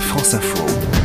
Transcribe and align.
France 0.00 0.34
Info. 0.34 0.95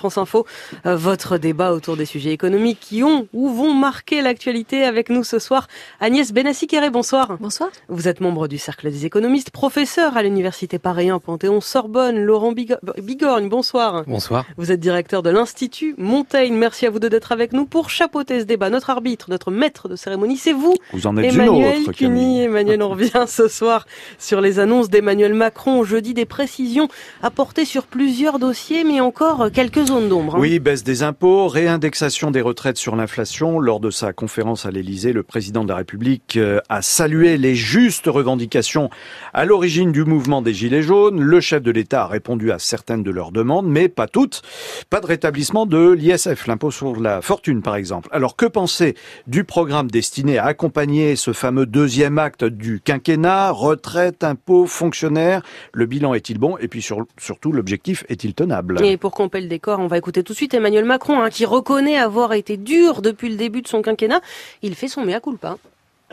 France 0.00 0.16
Info, 0.16 0.46
euh, 0.86 0.96
votre 0.96 1.36
débat 1.36 1.74
autour 1.74 1.94
des 1.94 2.06
sujets 2.06 2.32
économiques 2.32 2.78
qui 2.80 3.02
ont 3.02 3.28
ou 3.34 3.50
vont 3.50 3.74
marquer 3.74 4.22
l'actualité 4.22 4.82
avec 4.82 5.10
nous 5.10 5.24
ce 5.24 5.38
soir. 5.38 5.68
Agnès 6.00 6.32
Benassi-Kéré, 6.32 6.88
bonsoir. 6.88 7.36
Bonsoir. 7.38 7.68
Vous 7.88 8.08
êtes 8.08 8.22
membre 8.22 8.48
du 8.48 8.56
Cercle 8.56 8.90
des 8.90 9.04
économistes, 9.04 9.50
professeur 9.50 10.16
à 10.16 10.22
l'Université 10.22 10.78
Paris 10.78 11.10
1 11.10 11.18
Panthéon-Sorbonne. 11.18 12.18
Laurent 12.18 12.52
Bigorgne, 12.52 13.50
bonsoir. 13.50 14.04
Bonsoir. 14.06 14.46
Vous 14.56 14.72
êtes 14.72 14.80
directeur 14.80 15.22
de 15.22 15.28
l'Institut 15.28 15.94
Montaigne. 15.98 16.54
Merci 16.54 16.86
à 16.86 16.90
vous 16.90 16.98
deux 16.98 17.10
d'être 17.10 17.32
avec 17.32 17.52
nous 17.52 17.66
pour 17.66 17.90
chapeauter 17.90 18.40
ce 18.40 18.44
débat. 18.44 18.70
Notre 18.70 18.88
arbitre, 18.88 19.26
notre 19.28 19.50
maître 19.50 19.86
de 19.90 19.96
cérémonie, 19.96 20.38
c'est 20.38 20.54
vous. 20.54 20.74
Vous 20.94 21.06
en 21.06 21.14
êtes 21.18 21.34
Emmanuel 21.34 21.82
une 21.82 21.92
Cuny. 21.92 22.40
Emmanuel, 22.40 22.82
on 22.82 22.88
revient 22.88 23.26
ce 23.26 23.48
soir 23.48 23.86
sur 24.18 24.40
les 24.40 24.58
annonces 24.60 24.88
d'Emmanuel 24.88 25.34
Macron. 25.34 25.84
Jeudi, 25.84 26.14
des 26.14 26.24
précisions 26.24 26.88
apportées 27.22 27.66
sur 27.66 27.84
plusieurs 27.86 28.38
dossiers, 28.38 28.84
mais 28.84 29.02
encore 29.02 29.50
quelques 29.52 29.89
Hein. 29.90 30.38
Oui, 30.38 30.60
baisse 30.60 30.84
des 30.84 31.02
impôts, 31.02 31.48
réindexation 31.48 32.30
des 32.30 32.40
retraites 32.40 32.76
sur 32.76 32.94
l'inflation. 32.94 33.58
Lors 33.58 33.80
de 33.80 33.90
sa 33.90 34.12
conférence 34.12 34.64
à 34.64 34.70
l'Elysée, 34.70 35.12
le 35.12 35.24
président 35.24 35.64
de 35.64 35.68
la 35.68 35.76
République 35.76 36.36
euh, 36.36 36.60
a 36.68 36.80
salué 36.80 37.36
les 37.36 37.56
justes 37.56 38.06
revendications 38.06 38.88
à 39.34 39.44
l'origine 39.44 39.90
du 39.90 40.04
mouvement 40.04 40.42
des 40.42 40.54
Gilets 40.54 40.82
jaunes. 40.82 41.20
Le 41.20 41.40
chef 41.40 41.62
de 41.62 41.72
l'État 41.72 42.04
a 42.04 42.06
répondu 42.06 42.52
à 42.52 42.60
certaines 42.60 43.02
de 43.02 43.10
leurs 43.10 43.32
demandes, 43.32 43.66
mais 43.66 43.88
pas 43.88 44.06
toutes. 44.06 44.42
Pas 44.90 45.00
de 45.00 45.06
rétablissement 45.06 45.66
de 45.66 45.90
l'ISF, 45.90 46.46
l'impôt 46.46 46.70
sur 46.70 46.94
la 47.00 47.20
fortune 47.20 47.60
par 47.60 47.74
exemple. 47.74 48.08
Alors 48.12 48.36
que 48.36 48.46
penser 48.46 48.94
du 49.26 49.42
programme 49.42 49.90
destiné 49.90 50.38
à 50.38 50.44
accompagner 50.44 51.16
ce 51.16 51.32
fameux 51.32 51.66
deuxième 51.66 52.18
acte 52.18 52.44
du 52.44 52.80
quinquennat? 52.80 53.50
Retraite, 53.50 54.22
impôts, 54.22 54.66
fonctionnaires? 54.66 55.42
Le 55.72 55.86
bilan 55.86 56.14
est-il 56.14 56.38
bon? 56.38 56.56
Et 56.58 56.68
puis 56.68 56.86
surtout, 57.18 57.50
l'objectif 57.50 58.04
est-il 58.08 58.34
tenable? 58.34 58.84
Et 58.84 58.96
pour 58.96 59.10
camper 59.10 59.40
le 59.40 59.48
décor, 59.48 59.79
on 59.80 59.86
va 59.86 59.98
écouter 59.98 60.22
tout 60.22 60.32
de 60.32 60.36
suite 60.36 60.54
Emmanuel 60.54 60.84
Macron, 60.84 61.20
hein, 61.20 61.30
qui 61.30 61.44
reconnaît 61.44 61.98
avoir 61.98 62.32
été 62.34 62.56
dur 62.56 63.02
depuis 63.02 63.28
le 63.28 63.36
début 63.36 63.62
de 63.62 63.68
son 63.68 63.82
quinquennat. 63.82 64.20
Il 64.62 64.74
fait 64.74 64.88
son 64.88 65.04
mea 65.04 65.20
culpa. 65.20 65.56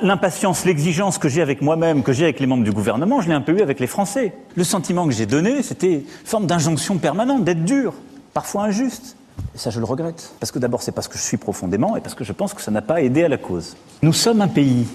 L'impatience, 0.01 0.63
l'exigence 0.63 1.17
que 1.17 1.27
j'ai 1.27 1.41
avec 1.41 1.61
moi-même, 1.61 2.03
que 2.03 2.13
j'ai 2.13 2.23
avec 2.23 2.39
les 2.39 2.45
membres 2.45 2.63
du 2.63 2.71
gouvernement, 2.71 3.19
je 3.19 3.27
l'ai 3.27 3.33
un 3.33 3.41
peu 3.41 3.57
eu 3.57 3.61
avec 3.61 3.79
les 3.79 3.87
Français. 3.87 4.33
Le 4.55 4.63
sentiment 4.63 5.07
que 5.07 5.13
j'ai 5.13 5.25
donné, 5.25 5.63
c'était 5.63 5.93
une 5.93 6.03
forme 6.25 6.45
d'injonction 6.45 6.97
permanente, 6.97 7.43
d'être 7.43 7.65
dur, 7.65 7.93
parfois 8.33 8.63
injuste. 8.63 9.17
Et 9.55 9.57
ça, 9.57 9.69
je 9.71 9.79
le 9.79 9.85
regrette. 9.85 10.33
Parce 10.39 10.51
que 10.51 10.59
d'abord, 10.59 10.81
c'est 10.83 10.91
parce 10.91 11.07
que 11.07 11.17
je 11.17 11.23
suis 11.23 11.37
profondément 11.37 11.97
et 11.97 12.01
parce 12.01 12.15
que 12.15 12.23
je 12.23 12.31
pense 12.31 12.53
que 12.53 12.61
ça 12.61 12.71
n'a 12.71 12.81
pas 12.81 13.01
aidé 13.01 13.23
à 13.23 13.27
la 13.27 13.37
cause. 13.37 13.75
Nous 14.03 14.13
sommes 14.13 14.41
un 14.41 14.47
pays 14.47 14.87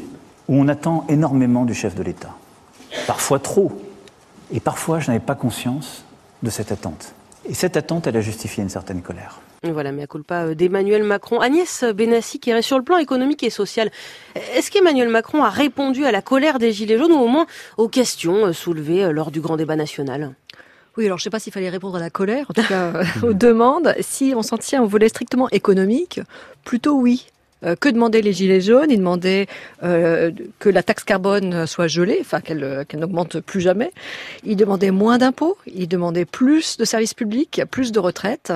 où 0.48 0.54
on 0.54 0.68
attend 0.68 1.04
énormément 1.08 1.64
du 1.64 1.74
chef 1.74 1.94
de 1.94 2.02
l'État. 2.02 2.34
Parfois 3.06 3.40
trop. 3.40 3.72
Et 4.52 4.60
parfois, 4.60 5.00
je 5.00 5.08
n'avais 5.08 5.24
pas 5.24 5.34
conscience 5.34 6.04
de 6.42 6.50
cette 6.50 6.70
attente. 6.70 7.14
Et 7.48 7.54
cette 7.54 7.76
attente, 7.76 8.06
elle 8.06 8.16
a 8.16 8.20
justifié 8.20 8.62
une 8.62 8.68
certaine 8.68 9.02
colère. 9.02 9.40
Voilà, 9.64 9.92
mais 9.92 10.02
à 10.02 10.06
culpa 10.06 10.46
euh, 10.46 10.54
d'Emmanuel 10.54 11.04
Macron. 11.04 11.40
Agnès 11.40 11.84
Benassi, 11.84 12.40
qui 12.40 12.50
est 12.50 12.62
sur 12.62 12.78
le 12.78 12.84
plan 12.84 12.98
économique 12.98 13.42
et 13.42 13.50
social, 13.50 13.90
est-ce 14.54 14.70
qu'Emmanuel 14.70 15.08
Macron 15.08 15.42
a 15.42 15.50
répondu 15.50 16.04
à 16.04 16.12
la 16.12 16.22
colère 16.22 16.58
des 16.58 16.72
Gilets 16.72 16.98
jaunes 16.98 17.12
ou 17.12 17.20
au 17.20 17.28
moins 17.28 17.46
aux 17.76 17.88
questions 17.88 18.46
euh, 18.46 18.52
soulevées 18.52 19.04
euh, 19.04 19.12
lors 19.12 19.30
du 19.30 19.40
grand 19.40 19.56
débat 19.56 19.76
national? 19.76 20.34
Oui, 20.96 21.06
alors 21.06 21.18
je 21.18 21.22
ne 21.22 21.24
sais 21.24 21.30
pas 21.30 21.38
s'il 21.38 21.52
fallait 21.52 21.70
répondre 21.70 21.96
à 21.96 22.00
la 22.00 22.10
colère, 22.10 22.46
en 22.50 22.54
tout 22.54 22.66
cas 22.66 22.92
aux 23.22 23.34
demandes. 23.34 23.94
Si 24.00 24.34
on 24.36 24.42
s'en 24.42 24.58
tient 24.58 24.82
au 24.82 24.86
volet 24.86 25.08
strictement 25.08 25.48
économique, 25.50 26.20
plutôt 26.64 26.94
oui. 26.94 27.26
Euh, 27.64 27.76
que 27.76 27.88
demandaient 27.88 28.20
les 28.20 28.32
Gilets 28.32 28.60
jaunes? 28.60 28.90
Ils 28.90 28.98
demandaient 28.98 29.46
euh, 29.82 30.30
que 30.58 30.68
la 30.68 30.82
taxe 30.82 31.04
carbone 31.04 31.66
soit 31.66 31.86
gelée, 31.86 32.18
enfin 32.20 32.40
qu'elle 32.40 32.86
n'augmente 32.94 33.40
plus 33.40 33.60
jamais. 33.60 33.92
Ils 34.44 34.56
demandaient 34.56 34.90
moins 34.90 35.18
d'impôts, 35.18 35.56
ils 35.66 35.88
demandaient 35.88 36.24
plus 36.24 36.76
de 36.76 36.84
services 36.84 37.14
publics, 37.14 37.62
plus 37.70 37.92
de 37.92 38.00
retraites. 38.00 38.52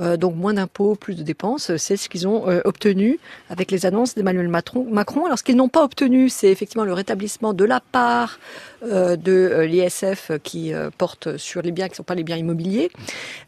Euh, 0.00 0.16
donc 0.16 0.36
moins 0.36 0.54
d'impôts, 0.54 0.94
plus 0.94 1.16
de 1.16 1.24
dépenses. 1.24 1.76
C'est 1.76 1.96
ce 1.96 2.08
qu'ils 2.08 2.28
ont 2.28 2.46
obtenu 2.64 3.18
avec 3.50 3.70
les 3.70 3.84
annonces 3.84 4.14
d'Emmanuel 4.14 4.48
Macron. 4.48 5.26
Alors 5.26 5.38
ce 5.38 5.42
qu'ils 5.42 5.56
n'ont 5.56 5.68
pas 5.68 5.82
obtenu, 5.82 6.28
c'est 6.28 6.50
effectivement 6.50 6.84
le 6.84 6.92
rétablissement 6.92 7.52
de 7.52 7.64
la 7.64 7.80
part 7.80 8.38
de 8.82 9.62
l'ISF 9.62 10.30
qui 10.44 10.72
porte 10.98 11.36
sur 11.36 11.62
les 11.62 11.72
biens 11.72 11.86
qui 11.86 11.92
ne 11.92 11.96
sont 11.96 12.02
pas 12.04 12.14
les 12.14 12.22
biens 12.22 12.36
immobiliers. 12.36 12.90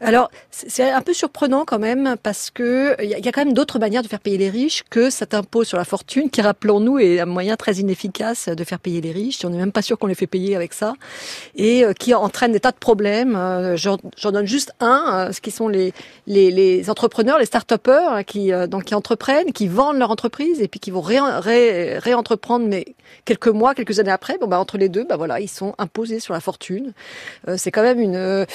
Alors 0.01 0.29
c'est 0.51 0.91
un 0.91 1.01
peu 1.01 1.13
surprenant 1.13 1.63
quand 1.63 1.79
même 1.79 2.15
parce 2.21 2.51
que 2.51 3.01
il 3.01 3.09
y 3.09 3.27
a 3.27 3.31
quand 3.31 3.45
même 3.45 3.53
d'autres 3.53 3.79
manières 3.79 4.03
de 4.03 4.09
faire 4.09 4.19
payer 4.19 4.37
les 4.37 4.49
riches 4.49 4.83
que 4.91 5.09
cet 5.09 5.33
impôt 5.33 5.63
sur 5.63 5.77
la 5.77 5.85
fortune, 5.85 6.29
qui, 6.29 6.41
rappelons-nous, 6.41 6.99
est 6.99 7.21
un 7.21 7.25
moyen 7.25 7.55
très 7.55 7.75
inefficace 7.75 8.49
de 8.49 8.63
faire 8.65 8.77
payer 8.77 8.99
les 8.99 9.13
riches. 9.13 9.43
On 9.45 9.49
n'est 9.49 9.57
même 9.57 9.71
pas 9.71 9.81
sûr 9.81 9.97
qu'on 9.97 10.07
les 10.07 10.15
fait 10.15 10.27
payer 10.27 10.55
avec 10.55 10.73
ça. 10.73 10.93
Et 11.55 11.85
euh, 11.85 11.93
qui 11.93 12.13
entraîne 12.13 12.51
des 12.51 12.59
tas 12.59 12.71
de 12.71 12.77
problèmes. 12.77 13.35
Euh, 13.37 13.77
j'en 13.77 13.97
donne 14.31 14.45
juste 14.45 14.73
un, 14.81 15.29
euh, 15.29 15.31
ce 15.31 15.39
qui 15.39 15.49
sont 15.49 15.69
les, 15.69 15.93
entrepreneurs, 16.89 17.39
les 17.39 17.45
start-upers, 17.45 18.09
hein, 18.09 18.23
qui, 18.23 18.51
qui 18.85 18.93
entreprennent, 18.93 19.53
qui 19.53 19.67
vendent 19.69 19.97
leur 19.97 20.11
entreprise 20.11 20.61
et 20.61 20.67
puis 20.67 20.81
qui 20.81 20.91
vont 20.91 21.01
réentreprendre, 21.01 22.67
mais 22.67 22.85
quelques 23.23 23.47
mois, 23.47 23.73
quelques 23.73 23.99
années 23.99 24.11
après. 24.11 24.37
Bon, 24.39 24.47
bah, 24.47 24.59
entre 24.59 24.77
les 24.77 24.89
deux, 24.89 25.05
bah, 25.05 25.15
voilà, 25.15 25.39
ils 25.39 25.47
sont 25.47 25.73
imposés 25.77 26.19
sur 26.19 26.33
la 26.33 26.41
fortune. 26.41 26.91
C'est 27.55 27.71
quand 27.71 27.83
même 27.83 28.01
une, 28.01 28.45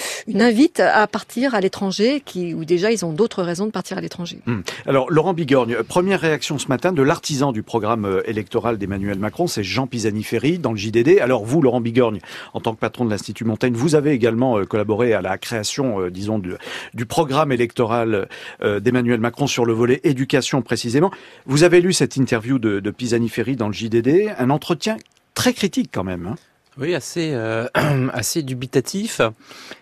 invite 0.42 0.80
à 0.80 1.06
partir 1.06 1.54
à 1.54 1.62
l'étranger, 1.62 2.22
où 2.54 2.66
déjà 2.66 2.92
ils 2.92 3.06
ont 3.06 3.12
d'autres 3.14 3.42
raisons 3.42 3.64
de 3.64 3.70
partir 3.70 3.96
à 3.96 4.02
l'étranger. 4.02 4.40
Hmm. 4.44 4.60
Alors, 4.84 5.10
Laurent 5.10 5.32
Bigorgne, 5.32 5.78
première 5.88 6.25
réaction 6.26 6.58
ce 6.58 6.68
matin 6.68 6.92
de 6.92 7.02
l'artisan 7.02 7.52
du 7.52 7.62
programme 7.62 8.04
euh, 8.04 8.28
électoral 8.28 8.78
d'Emmanuel 8.78 9.18
Macron, 9.18 9.46
c'est 9.46 9.62
Jean 9.62 9.86
Pisani-Ferry 9.86 10.58
dans 10.58 10.72
le 10.72 10.76
JDD. 10.76 11.20
Alors 11.20 11.44
vous, 11.44 11.62
Laurent 11.62 11.80
Bigorgne, 11.80 12.18
en 12.52 12.60
tant 12.60 12.74
que 12.74 12.80
patron 12.80 13.04
de 13.04 13.10
l'Institut 13.10 13.44
Montaigne, 13.44 13.74
vous 13.74 13.94
avez 13.94 14.10
également 14.10 14.58
euh, 14.58 14.64
collaboré 14.64 15.12
à 15.12 15.22
la 15.22 15.38
création, 15.38 16.00
euh, 16.00 16.10
disons, 16.10 16.38
du, 16.38 17.06
programme 17.06 17.52
électoral 17.52 18.28
d'Emmanuel 18.60 19.20
Macron 19.20 19.46
sur 19.46 19.64
le 19.64 19.72
volet 19.72 20.00
éducation 20.02 20.60
précisément. 20.60 21.12
Vous 21.46 21.62
avez 21.62 21.80
lu 21.80 21.92
cette 21.92 22.16
interview 22.16 22.58
de, 22.58 22.80
de 22.80 22.90
Pisani-Ferry 22.90 23.54
dans 23.54 23.68
le 23.68 23.72
JDD, 23.72 24.34
un 24.36 24.50
entretien 24.50 24.96
très 25.34 25.52
critique 25.52 25.90
quand 25.92 26.02
même. 26.02 26.26
Hein. 26.26 26.34
Oui, 26.78 26.94
assez 26.94 27.30
euh, 27.32 27.66
assez 28.12 28.42
dubitatif, 28.42 29.22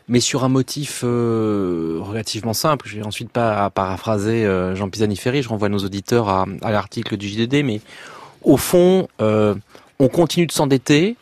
mais 0.06 0.20
sur 0.20 0.44
un 0.44 0.48
motif 0.48 1.00
euh, 1.02 1.98
relativement 2.00 2.52
simple. 2.52 2.86
Je 2.88 2.96
vais 2.96 3.04
ensuite 3.04 3.30
pas 3.30 3.64
à 3.64 3.70
paraphraser 3.70 4.44
euh, 4.44 4.76
Jean 4.76 4.88
Pisani-Ferry, 4.88 5.42
je 5.42 5.48
renvoie 5.48 5.68
nos 5.68 5.78
auditeurs 5.78 6.28
à, 6.28 6.46
à 6.62 6.70
l'article 6.70 7.16
du 7.16 7.28
JDD, 7.28 7.64
mais 7.64 7.80
au 8.42 8.56
fond, 8.56 9.08
on 9.20 10.08
continue 10.08 10.46
de 10.46 10.52
s'endetter 10.52 11.16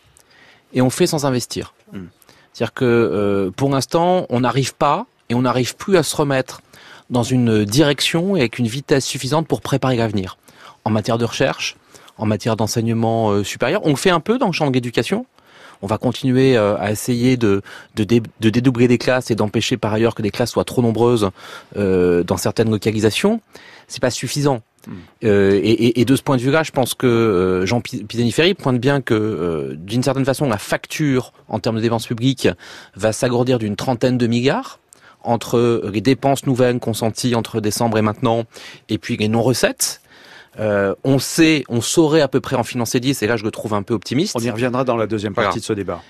et 0.75 0.83
on 0.83 0.91
fait 0.91 1.07
sans 1.07 1.25
investir. 1.25 1.73
Hmm. 1.93 2.07
C'est-à-dire 2.53 2.75
que 2.75 3.53
pour 3.57 3.71
l'instant, 3.71 4.27
on 4.29 4.41
n'arrive 4.41 4.75
pas 4.75 5.07
et 5.29 5.35
on 5.35 5.43
n'arrive 5.43 5.77
plus 5.77 5.97
à 5.97 6.03
se 6.03 6.17
remettre 6.17 6.63
dans 7.11 7.23
une 7.23 7.65
direction 7.65 8.37
et 8.37 8.41
avec 8.41 8.59
une 8.59 8.67
vitesse 8.67 9.05
suffisante 9.05 9.47
pour 9.47 9.61
préparer 9.61 9.97
l'avenir. 9.97 10.37
En 10.85 10.91
matière 10.91 11.17
de 11.17 11.25
recherche, 11.25 11.77
en 12.19 12.27
matière 12.27 12.57
d'enseignement 12.57 13.45
supérieur, 13.45 13.83
on 13.85 13.91
le 13.91 13.97
fait 13.97 14.11
un 14.11 14.21
peu 14.21 14.37
dans 14.37 14.47
le 14.47 14.53
champ 14.53 14.67
de 14.67 14.73
l'éducation, 14.73 15.27
on 15.83 15.87
va 15.87 15.99
continuer 15.99 16.57
euh, 16.57 16.77
à 16.79 16.91
essayer 16.91 17.37
de, 17.37 17.63
de, 17.97 18.05
de 18.05 18.51
dédoubler 18.51 18.89
des 18.89 18.99
classes 18.99 19.31
et 19.31 19.35
d'empêcher 19.35 19.77
par 19.77 19.93
ailleurs 19.93 20.15
que 20.15 20.23
des 20.23 20.31
classes 20.31 20.53
soient 20.53 20.65
trop 20.65 20.81
nombreuses 20.81 21.31
euh, 21.77 22.23
dans 22.23 22.37
certaines 22.37 22.71
localisations. 22.71 23.41
C'est 23.89 24.01
pas 24.01 24.11
suffisant. 24.11 24.63
Hmm. 24.87 24.93
Euh, 25.25 25.61
et, 25.63 26.01
et, 26.01 26.05
de 26.05 26.17
ce 26.17 26.23
point 26.23 26.37
de 26.37 26.43
vue-là, 26.43 26.63
je 26.63 26.73
pense 26.73 26.95
que 26.95 27.07
euh, 27.07 27.67
Jean 27.67 27.81
Pisani-Ferry 27.81 28.55
pointe 28.55 28.81
bien 28.81 29.01
que, 29.01 29.15
euh, 29.15 29.75
d'une 29.77 30.03
certaine 30.03 30.25
façon, 30.25 30.49
la 30.49 30.59
facture 30.59 31.33
en 31.49 31.61
termes 31.61 31.77
de 31.77 31.81
dépenses 31.81 32.07
publiques 32.07 32.49
va 32.97 33.13
s'agrandir 33.13 33.59
d'une 33.59 33.77
trentaine 33.77 34.19
de 34.19 34.27
milliards 34.27 34.81
entre 35.25 35.83
les 35.93 36.01
dépenses 36.01 36.47
nouvelles 36.47 36.81
consenties 36.81 37.37
entre 37.37 37.61
décembre 37.61 37.97
et 37.97 38.03
maintenant, 38.03 38.43
et 38.89 38.99
puis 38.99 39.17
les 39.17 39.29
non-recettes. 39.29 40.02
Euh, 40.59 40.95
on 41.05 41.19
sait, 41.19 41.65
on 41.69 41.81
saurait 41.81 42.21
à 42.21 42.29
peu 42.29 42.41
près 42.41 42.57
en 42.57 42.65
financer 42.65 43.01
10, 43.01 43.23
et 43.23 43.27
là 43.27 43.37
je 43.37 43.45
le 43.45 43.51
trouve 43.51 43.75
un 43.75 43.83
peu 43.83 43.95
optimiste. 43.95 44.37
On 44.37 44.41
y 44.41 44.51
reviendra 44.51 44.85
dans 44.85 44.97
la 44.97 45.07
deuxième 45.07 45.35
partie 45.35 45.61
de 45.61 45.65
ce 45.65 45.73
débat 45.73 46.03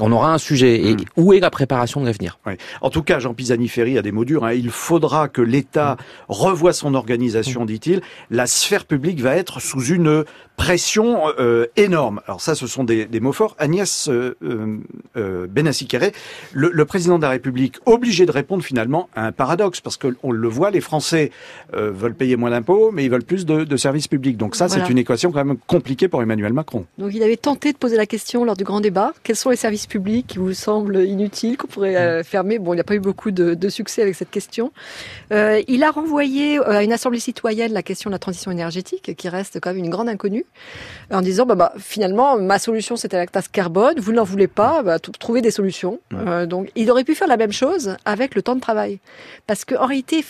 on 0.00 0.12
aura 0.12 0.32
un 0.32 0.38
sujet. 0.38 0.86
Et 0.86 0.94
hmm. 0.94 1.04
où 1.16 1.32
est 1.32 1.40
la 1.40 1.50
préparation 1.50 2.00
de 2.00 2.06
l'avenir? 2.06 2.38
Oui. 2.46 2.54
En 2.80 2.90
tout 2.90 3.02
cas, 3.02 3.18
Jean 3.18 3.34
Pisani-Ferry 3.34 3.98
a 3.98 4.02
des 4.02 4.12
mots 4.12 4.24
durs. 4.24 4.44
Hein. 4.44 4.52
Il 4.52 4.70
faudra 4.70 5.28
que 5.28 5.42
l'État 5.42 5.96
revoie 6.28 6.72
son 6.72 6.94
organisation, 6.94 7.62
hmm. 7.62 7.66
dit-il. 7.66 8.00
La 8.30 8.46
sphère 8.46 8.84
publique 8.84 9.20
va 9.20 9.36
être 9.36 9.60
sous 9.60 9.84
une 9.84 10.24
pression 10.56 11.28
euh, 11.38 11.66
énorme. 11.76 12.20
Alors 12.26 12.40
ça, 12.40 12.54
ce 12.54 12.66
sont 12.66 12.84
des, 12.84 13.08
mots 13.20 13.32
forts. 13.32 13.54
Agnès 13.58 14.08
euh, 14.08 14.36
euh, 15.16 15.46
Benassi-Kéré, 15.46 16.12
le, 16.52 16.84
président 16.84 17.18
de 17.18 17.22
la 17.22 17.30
République, 17.30 17.76
obligé 17.84 18.26
de 18.26 18.32
répondre 18.32 18.64
finalement 18.64 19.08
à 19.14 19.26
un 19.26 19.32
paradoxe, 19.32 19.80
parce 19.80 19.96
qu'on 19.96 20.32
le 20.32 20.48
voit, 20.48 20.70
les 20.70 20.80
Français 20.80 21.30
veulent 21.72 22.14
payer 22.14 22.36
moins 22.36 22.50
d'impôts, 22.50 22.90
mais 22.92 23.04
ils 23.04 23.10
veulent 23.10 23.24
plus 23.24 23.44
de, 23.44 23.76
services 23.76 24.08
publics. 24.08 24.36
Donc 24.36 24.56
ça, 24.56 24.68
c'est 24.68 24.88
une 24.88 24.98
équation 24.98 25.30
quand 25.32 25.44
même 25.44 25.58
compliquée 25.66 26.08
pour 26.08 26.22
Emmanuel 26.22 26.52
Macron. 26.52 26.86
Donc 26.98 27.12
il 27.14 27.22
avait 27.22 27.36
tenté 27.36 27.72
de 27.72 27.78
poser 27.78 27.96
la 27.96 28.06
question 28.06 28.44
lors 28.44 28.56
du 28.56 28.64
grand 28.64 28.80
débat. 28.80 29.12
Quels 29.22 29.36
sont 29.36 29.50
les 29.50 29.56
services 29.56 29.85
publics 29.86 30.26
qui 30.26 30.38
vous 30.38 30.52
semblent 30.52 31.04
inutiles, 31.04 31.56
qu'on 31.56 31.66
pourrait 31.66 31.96
euh, 31.96 32.22
fermer 32.22 32.58
Bon, 32.58 32.72
il 32.72 32.76
n'y 32.76 32.80
a 32.80 32.84
pas 32.84 32.94
eu 32.94 33.00
beaucoup 33.00 33.30
de, 33.30 33.54
de 33.54 33.68
succès 33.68 34.02
avec 34.02 34.14
cette 34.14 34.30
question. 34.30 34.72
Euh, 35.32 35.62
il 35.68 35.82
a 35.84 35.90
renvoyé 35.90 36.58
à 36.58 36.82
une 36.82 36.92
assemblée 36.92 37.20
citoyenne 37.20 37.72
la 37.72 37.82
question 37.82 38.10
de 38.10 38.14
la 38.14 38.18
transition 38.18 38.50
énergétique, 38.50 39.14
qui 39.16 39.28
reste 39.28 39.60
quand 39.60 39.70
même 39.70 39.84
une 39.84 39.90
grande 39.90 40.08
inconnue, 40.08 40.46
en 41.10 41.22
disant 41.22 41.46
bah, 41.46 41.54
bah, 41.54 41.72
finalement, 41.78 42.38
ma 42.38 42.58
solution 42.58 42.96
c'était 42.96 43.16
la 43.16 43.26
taxe 43.26 43.48
carbone, 43.48 43.98
vous 43.98 44.12
n'en 44.12 44.24
voulez 44.24 44.48
pas, 44.48 44.82
bah, 44.82 44.98
trouver 44.98 45.40
des 45.40 45.50
solutions. 45.50 46.00
Euh, 46.12 46.46
donc, 46.46 46.70
il 46.76 46.90
aurait 46.90 47.04
pu 47.04 47.14
faire 47.14 47.28
la 47.28 47.36
même 47.36 47.52
chose 47.52 47.96
avec 48.04 48.34
le 48.34 48.42
temps 48.42 48.54
de 48.54 48.60
travail. 48.60 48.98
Parce 49.46 49.64
qu'en 49.64 49.86
réalité, 49.86 50.24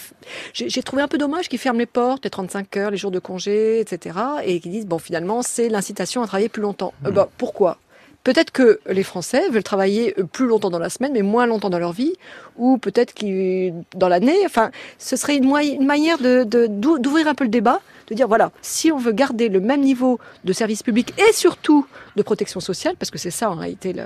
j'ai 0.53 0.83
trouvé 0.83 1.03
un 1.03 1.09
peu 1.09 1.19
dommage 1.19 1.49
qu'ils 1.49 1.59
ferment 1.59 1.79
les 1.79 1.87
portes, 1.87 2.25
les 2.25 2.31
35 2.31 2.77
heures, 2.77 2.91
les 2.91 2.97
jours 2.97 3.11
de 3.11 3.19
congé, 3.19 3.81
etc. 3.81 4.19
Et 4.45 4.61
qu'ils 4.61 4.73
disent, 4.73 4.87
bon, 4.87 4.99
finalement, 4.99 5.43
c'est 5.43 5.69
l'incitation 5.69 6.23
à 6.23 6.27
travailler 6.27 6.49
plus 6.49 6.63
longtemps. 6.63 6.93
Euh, 7.07 7.11
bah, 7.11 7.29
pourquoi? 7.39 7.79
Peut-être 8.27 8.51
que 8.51 8.81
les 8.91 9.05
Français 9.05 9.49
veulent 9.51 9.63
travailler 9.63 10.13
plus 10.33 10.49
longtemps 10.49 10.69
dans 10.69 10.81
la 10.81 10.91
semaine, 10.91 11.13
mais 11.13 11.23
moins 11.23 11.47
longtemps 11.47 11.71
dans 11.71 11.79
leur 11.79 11.93
vie, 11.93 12.13
ou 12.57 12.77
peut-être 12.77 13.15
qu'ils 13.15 13.73
dans 13.95 14.09
l'année. 14.09 14.39
Enfin, 14.45 14.73
ce 14.99 15.15
serait 15.15 15.37
une, 15.37 15.45
une 15.45 15.87
manière 15.87 16.19
de 16.19 16.43
d'ouvrir 16.43 17.29
un 17.29 17.37
peu 17.37 17.45
le 17.45 17.51
débat, 17.51 17.81
de 18.09 18.17
dire 18.17 18.27
voilà, 18.27 18.51
si 18.63 18.91
on 18.91 18.99
veut 18.99 19.13
garder 19.13 19.49
le 19.49 19.61
même 19.61 19.81
niveau 19.81 20.19
de 20.43 20.53
service 20.53 20.83
public 20.83 21.15
et 21.21 21.33
surtout 21.33 21.87
de 22.17 22.23
protection 22.23 22.59
sociale, 22.59 22.97
parce 22.99 23.13
que 23.13 23.19
c'est 23.19 23.31
ça 23.31 23.49
en 23.49 23.55
réalité 23.55 23.93
le, 23.93 24.03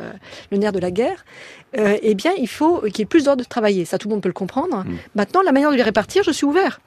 le, 0.51 0.59
nerf 0.59 0.73
de 0.73 0.81
la 0.81 0.91
guerre, 0.91 1.25
euh, 1.79 1.97
eh 2.03 2.15
bien, 2.15 2.33
il 2.37 2.49
faut 2.49 2.83
qu'il 2.83 2.99
y 2.99 3.03
ait 3.03 3.07
plus 3.07 3.25
d'ordre 3.25 3.43
de 3.43 3.49
travailler. 3.49 3.87
Ça, 3.87 3.97
tout 3.97 4.09
le 4.09 4.17
monde 4.17 4.23
peut 4.23 4.29
le 4.29 4.35
comprendre. 4.35 4.85
Mm. 4.85 4.99
Maintenant, 5.15 5.41
la 5.41 5.53
manière 5.53 5.71
de 5.71 5.77
les 5.77 5.83
répartir, 5.83 6.25
je 6.25 6.31
suis 6.31 6.45
ouvert. 6.45 6.83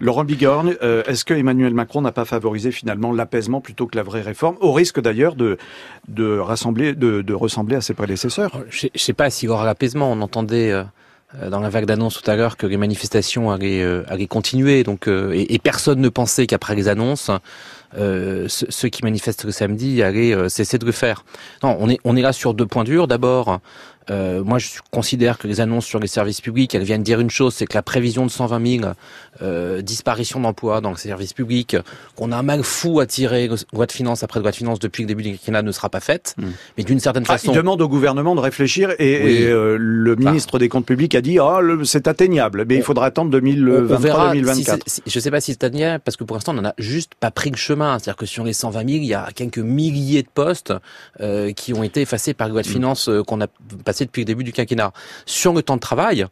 Laurent 0.00 0.24
Bigorne, 0.24 0.76
euh, 0.82 1.02
est-ce 1.06 1.24
que 1.24 1.34
Emmanuel 1.34 1.72
Macron 1.72 2.02
n'a 2.02 2.12
pas 2.12 2.24
favorisé 2.24 2.70
finalement 2.70 3.12
l'apaisement 3.12 3.60
plutôt 3.60 3.86
que 3.86 3.96
la 3.96 4.02
vraie 4.02 4.20
réforme, 4.20 4.56
au 4.60 4.72
risque 4.72 5.00
d'ailleurs 5.00 5.34
de, 5.36 5.58
rassembler, 6.38 6.94
de, 6.94 7.32
ressembler 7.32 7.76
à 7.76 7.80
ses 7.80 7.94
prédécesseurs? 7.94 8.50
Je 8.68 8.88
ne 8.92 8.98
sais 8.98 9.14
pas 9.14 9.30
s'il 9.30 9.48
y 9.48 9.52
aura 9.52 9.64
l'apaisement. 9.64 10.12
On 10.12 10.20
entendait 10.20 10.70
euh, 11.34 11.50
dans 11.50 11.60
la 11.60 11.68
vague 11.68 11.86
d'annonces 11.86 12.22
tout 12.22 12.30
à 12.30 12.36
l'heure 12.36 12.56
que 12.56 12.66
les 12.66 12.76
manifestations 12.76 13.50
allaient, 13.50 13.82
euh, 13.82 14.26
continuer. 14.28 14.84
Donc, 14.84 15.08
euh, 15.08 15.32
et, 15.34 15.58
personne 15.58 16.00
ne 16.00 16.08
pensait 16.08 16.46
qu'après 16.46 16.74
les 16.74 16.88
annonces, 16.88 17.30
euh, 17.98 18.46
ceux 18.48 18.88
qui 18.88 19.02
manifestent 19.02 19.44
le 19.44 19.50
samedi 19.50 20.02
allaient 20.02 20.48
cesser 20.48 20.78
de 20.78 20.86
le 20.86 20.92
faire. 20.92 21.24
Non, 21.62 21.78
on 22.04 22.16
est 22.16 22.22
là 22.22 22.32
sur 22.32 22.54
deux 22.54 22.66
points 22.66 22.84
durs. 22.84 23.08
D'abord, 23.08 23.60
euh, 24.10 24.44
moi, 24.44 24.58
je 24.58 24.68
considère 24.90 25.38
que 25.38 25.48
les 25.48 25.60
annonces 25.60 25.86
sur 25.86 25.98
les 25.98 26.06
services 26.06 26.40
publics, 26.40 26.74
elles 26.74 26.84
viennent 26.84 27.02
dire 27.02 27.20
une 27.20 27.30
chose, 27.30 27.54
c'est 27.54 27.66
que 27.66 27.74
la 27.74 27.82
prévision 27.82 28.24
de 28.24 28.30
120 28.30 28.78
000 28.80 28.92
euh, 29.42 29.82
disparitions 29.82 30.40
d'emplois 30.40 30.80
dans 30.80 30.90
les 30.90 30.96
services 30.96 31.32
publics, 31.32 31.76
qu'on 32.14 32.32
a 32.32 32.36
un 32.36 32.42
mal 32.42 32.62
fou 32.62 33.00
à 33.00 33.06
tirer 33.06 33.50
loi 33.72 33.86
de 33.86 33.92
finances 33.92 34.22
après 34.22 34.40
loi 34.40 34.50
de 34.50 34.56
finances 34.56 34.78
depuis 34.78 35.02
le 35.02 35.08
début 35.08 35.22
du 35.22 35.30
quinquennat 35.32 35.62
ne 35.62 35.72
sera 35.72 35.88
pas 35.90 36.00
faite. 36.00 36.34
Hmm. 36.38 36.50
Mais 36.78 36.84
d'une 36.84 37.00
certaine 37.00 37.24
ah, 37.26 37.32
façon... 37.32 37.52
Il 37.52 37.56
demande 37.56 37.82
au 37.82 37.88
gouvernement 37.88 38.34
de 38.34 38.40
réfléchir 38.40 38.90
et, 38.98 39.42
et 39.42 39.46
euh, 39.46 39.76
le 39.78 40.16
ministre 40.16 40.58
des 40.58 40.68
Comptes 40.68 40.86
publics 40.86 41.14
a 41.14 41.20
dit 41.20 41.38
ah, 41.38 41.60
c'est 41.84 42.06
atteignable, 42.06 42.64
mais 42.68 42.76
il 42.76 42.82
faudra 42.82 43.06
attendre 43.06 43.36
2023-2024. 43.38 44.80
Si 44.86 45.02
je 45.06 45.18
ne 45.18 45.22
sais 45.22 45.30
pas 45.30 45.40
si 45.40 45.52
c'est 45.52 45.64
atteignable, 45.64 46.02
parce 46.04 46.16
que 46.16 46.24
pour 46.24 46.36
l'instant, 46.36 46.52
on 46.52 46.60
n'en 46.60 46.68
a 46.70 46.74
juste 46.78 47.14
pas 47.18 47.30
pris 47.30 47.50
le 47.50 47.56
chemin. 47.56 47.98
C'est-à-dire 47.98 48.16
que 48.16 48.26
sur 48.26 48.44
les 48.44 48.52
120 48.52 48.78
000, 48.78 48.90
il 49.02 49.04
y 49.04 49.14
a 49.14 49.28
quelques 49.34 49.58
milliers 49.58 50.22
de 50.22 50.28
postes 50.32 50.72
euh, 51.20 51.52
qui 51.52 51.74
ont 51.74 51.82
été 51.82 52.02
effacés 52.02 52.34
par 52.34 52.48
loi 52.48 52.62
de 52.62 52.68
hmm. 52.68 52.72
finances 52.72 53.10
qu'on 53.26 53.40
a 53.40 53.46
passé 53.84 53.95
depuis 54.04 54.22
le 54.22 54.26
début 54.26 54.44
du 54.44 54.52
quinquennat. 54.52 54.92
Sur 55.24 55.52
le 55.52 55.62
temps 55.62 55.76
de 55.76 55.80
travail, 55.80 56.26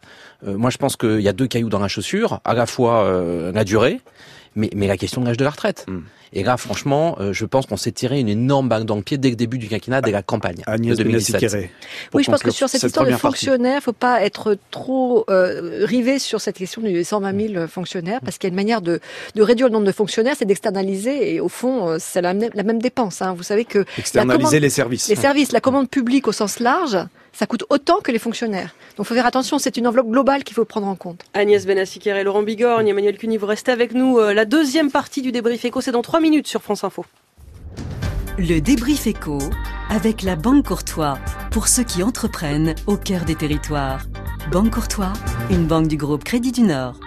euh, 0.47 0.57
moi 0.57 0.71
je 0.71 0.79
pense 0.79 0.97
qu'il 0.97 1.21
y 1.21 1.29
a 1.29 1.33
deux 1.33 1.47
cailloux 1.47 1.69
dans 1.69 1.79
la 1.79 1.89
chaussure, 1.89 2.41
à 2.45 2.55
la 2.55 2.67
fois 2.67 3.05
euh, 3.05 3.53
la 3.53 3.65
durée, 3.65 4.01
mais, 4.57 4.71
mais 4.75 4.87
la 4.87 4.97
question 4.97 5.21
de 5.21 5.27
l'âge 5.27 5.37
de 5.37 5.45
la 5.45 5.51
retraite. 5.51 5.85
Hmm. 5.89 6.03
Et 6.37 6.43
là, 6.43 6.57
franchement, 6.57 7.17
euh, 7.21 7.33
je 7.33 7.45
pense 7.45 7.67
qu'on 7.67 7.77
s'est 7.77 7.93
tiré 7.93 8.19
une 8.19 8.29
énorme 8.29 8.69
bague 8.69 8.83
dans 8.83 8.97
le 8.97 9.03
pied 9.03 9.19
dès 9.19 9.31
le 9.31 9.37
début 9.37 9.57
du 9.57 9.69
quinquennat, 9.69 10.01
dès 10.01 10.11
la 10.11 10.23
campagne 10.23 10.63
Agnès 10.67 10.99
de 10.99 11.05
2017. 11.05 11.71
Oui, 12.13 12.25
je 12.25 12.31
pense 12.31 12.43
que 12.43 12.51
sur 12.51 12.69
cette, 12.69 12.83
histoire 12.83 13.07
de 13.07 13.13
fonctionnaires, 13.13 13.79
il 13.81 13.85
faut 13.85 13.93
pas 13.93 14.23
être 14.23 14.59
trop 14.73 15.25
euh, 15.31 15.85
rivé 15.85 16.19
sur 16.19 16.41
cette 16.41 16.57
question 16.57 16.83
des 16.83 17.05
120 17.05 17.53
000 17.55 17.67
fonctionnaires, 17.69 18.21
parce 18.21 18.39
qu'il 18.39 18.49
y 18.49 18.51
a 18.51 18.53
une 18.53 18.57
manière 18.57 18.83
de, 18.83 19.01
de 19.37 19.43
réduire 19.43 19.69
le 19.69 19.75
nombre 19.75 19.87
de 19.87 19.93
fonctionnaires, 19.93 20.35
c'est 20.37 20.45
d'externaliser, 20.45 21.35
et 21.35 21.41
au 21.41 21.49
fond, 21.49 21.97
c'est 22.01 22.21
la, 22.21 22.35
la, 22.35 22.63
même 22.65 22.83
dépense. 22.83 23.23
Hein. 23.23 23.35
Vous 23.37 23.45
savez 23.45 23.65
que 23.65 23.85
externaliser 23.97 24.59
les 24.59 24.71
services. 24.71 25.09
Les 25.09 25.17
services, 25.17 25.53
la 25.53 25.61
commande 25.61 25.89
publique 25.89 26.27
au 26.27 26.33
sens 26.33 26.59
large, 26.59 26.99
ça 27.35 27.47
coûte 27.47 27.65
autant 27.69 28.01
que 28.01 28.13
les 28.13 28.19
fonctionnaires. 28.19 28.75
Donc 28.97 29.05
il 29.05 29.09
faut 29.09 29.15
faire 29.15 29.27
attention, 29.27 29.59
c'est 29.59 29.77
une 29.77 29.87
enveloppe 29.87 30.09
globale 30.09 30.45
qu'il 30.45 30.55
faut 30.55 30.65
prendre 30.65 30.87
en 30.87 30.95
compte. 30.95 31.23
Agnès 31.35 31.67
Benassiquer 31.67 32.17
et 32.17 32.25
Laurent 32.25 32.43
Bigorgne, 32.43 32.89
Emmanuel 32.89 33.19
Cuny, 33.19 33.37
vous 33.37 33.47
restez 33.47 33.73
avec 33.73 33.93
nous. 33.93 34.19
La 34.19 34.45
deuxième 34.45 34.91
partie 34.91 35.21
du 35.21 35.33
débrief 35.33 35.65
éco, 35.65 35.81
c'est 35.81 35.93
dans 35.93 36.03
trois 36.03 36.21
minutes 36.21 36.47
sur 36.47 36.63
France 36.63 36.85
Info. 36.85 37.05
Le 38.39 38.61
débrief 38.61 39.07
éco 39.07 39.39
avec 39.91 40.23
la 40.23 40.35
Banque 40.37 40.67
Courtois 40.67 41.19
pour 41.51 41.69
ceux 41.69 41.85
qui 41.85 42.03
entreprennent 42.03 42.75
au 42.87 42.97
cœur 42.97 43.25
des 43.25 43.37
territoires. 43.37 44.07
Banque 44.51 44.73
Courtois, 44.73 45.13
une 45.51 45.67
banque 45.67 45.89
du 45.89 45.97
groupe 45.97 46.25
Crédit 46.25 46.53
du 46.53 46.63
Nord. 46.63 46.99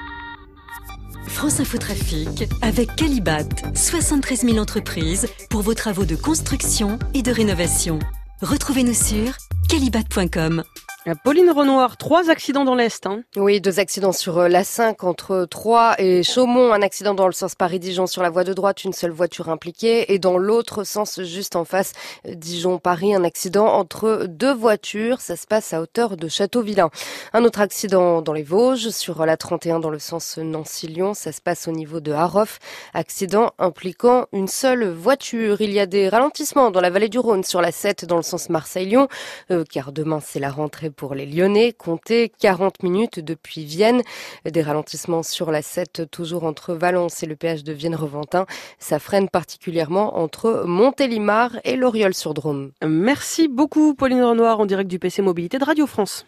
France 1.27 1.59
Info 1.59 1.77
Trafic 1.77 2.45
avec 2.61 2.95
Calibat, 2.95 3.43
73 3.75 4.45
000 4.45 4.57
entreprises 4.57 5.27
pour 5.49 5.61
vos 5.61 5.73
travaux 5.73 6.05
de 6.05 6.15
construction 6.15 6.97
et 7.13 7.21
de 7.21 7.31
rénovation. 7.31 7.99
Retrouvez-nous 8.41 8.93
sur 8.93 9.33
calibat.com. 9.67 10.86
Pauline 11.15 11.51
Renoir, 11.51 11.95
trois 11.95 12.29
accidents 12.29 12.65
dans 12.65 12.75
l'Est. 12.75 13.05
Hein. 13.05 13.23
Oui, 13.37 13.61
deux 13.61 13.79
accidents 13.79 14.11
sur 14.11 14.39
euh, 14.39 14.47
la 14.49 14.65
5 14.65 15.05
entre 15.05 15.45
Troyes 15.45 15.95
et 15.99 16.21
Chaumont. 16.21 16.73
Un 16.73 16.81
accident 16.81 17.13
dans 17.13 17.27
le 17.27 17.33
sens 17.33 17.55
Paris-Dijon 17.55 18.07
sur 18.07 18.21
la 18.21 18.29
voie 18.29 18.43
de 18.43 18.53
droite, 18.53 18.83
une 18.83 18.91
seule 18.91 19.11
voiture 19.11 19.47
impliquée. 19.47 20.11
Et 20.11 20.19
dans 20.19 20.37
l'autre 20.37 20.83
sens, 20.83 21.21
juste 21.21 21.55
en 21.55 21.63
face, 21.63 21.93
euh, 22.27 22.35
Dijon-Paris, 22.35 23.15
un 23.15 23.23
accident 23.23 23.67
entre 23.67 24.25
deux 24.27 24.53
voitures. 24.53 25.21
Ça 25.21 25.37
se 25.37 25.47
passe 25.47 25.73
à 25.73 25.81
hauteur 25.81 26.17
de 26.17 26.27
Châteauvillain. 26.27 26.89
Un 27.31 27.45
autre 27.45 27.61
accident 27.61 28.21
dans 28.21 28.33
les 28.33 28.43
Vosges, 28.43 28.89
sur 28.89 29.25
la 29.25 29.37
31 29.37 29.79
dans 29.79 29.89
le 29.89 29.99
sens 29.99 30.37
Nancy-Lyon. 30.37 31.13
Ça 31.13 31.31
se 31.31 31.39
passe 31.39 31.69
au 31.69 31.71
niveau 31.71 32.01
de 32.01 32.11
Haroff. 32.11 32.59
Accident 32.93 33.51
impliquant 33.59 34.25
une 34.33 34.49
seule 34.49 34.89
voiture. 34.89 35.61
Il 35.61 35.71
y 35.71 35.79
a 35.79 35.85
des 35.85 36.09
ralentissements 36.09 36.69
dans 36.69 36.81
la 36.81 36.89
vallée 36.89 37.09
du 37.09 37.19
Rhône 37.19 37.45
sur 37.45 37.61
la 37.61 37.71
7 37.71 38.03
dans 38.03 38.17
le 38.17 38.23
sens 38.23 38.49
Marseille-Lyon, 38.49 39.07
euh, 39.51 39.63
car 39.69 39.93
demain 39.93 40.19
c'est 40.19 40.39
la 40.39 40.51
rentrée 40.51 40.89
pour 40.97 41.15
les 41.15 41.25
Lyonnais. 41.25 41.71
Comptez 41.71 42.29
40 42.39 42.83
minutes 42.83 43.21
depuis 43.21 43.63
Vienne. 43.63 44.01
Des 44.43 44.61
ralentissements 44.61 45.23
sur 45.23 45.51
la 45.51 45.61
7, 45.61 46.09
toujours 46.11 46.43
entre 46.43 46.73
Valence 46.73 47.23
et 47.23 47.25
le 47.25 47.37
péage 47.37 47.63
de 47.63 47.71
Vienne-Reventin. 47.71 48.45
Ça 48.79 48.99
freine 48.99 49.29
particulièrement 49.29 50.17
entre 50.17 50.63
Montélimar 50.65 51.51
et 51.63 51.77
Loriol-sur-Drôme. 51.77 52.71
Merci 52.85 53.47
beaucoup, 53.47 53.93
Pauline 53.93 54.23
Renoir, 54.23 54.59
en 54.59 54.65
direct 54.65 54.89
du 54.89 54.99
PC 54.99 55.21
Mobilité 55.21 55.59
de 55.59 55.63
Radio 55.63 55.87
France. 55.87 56.25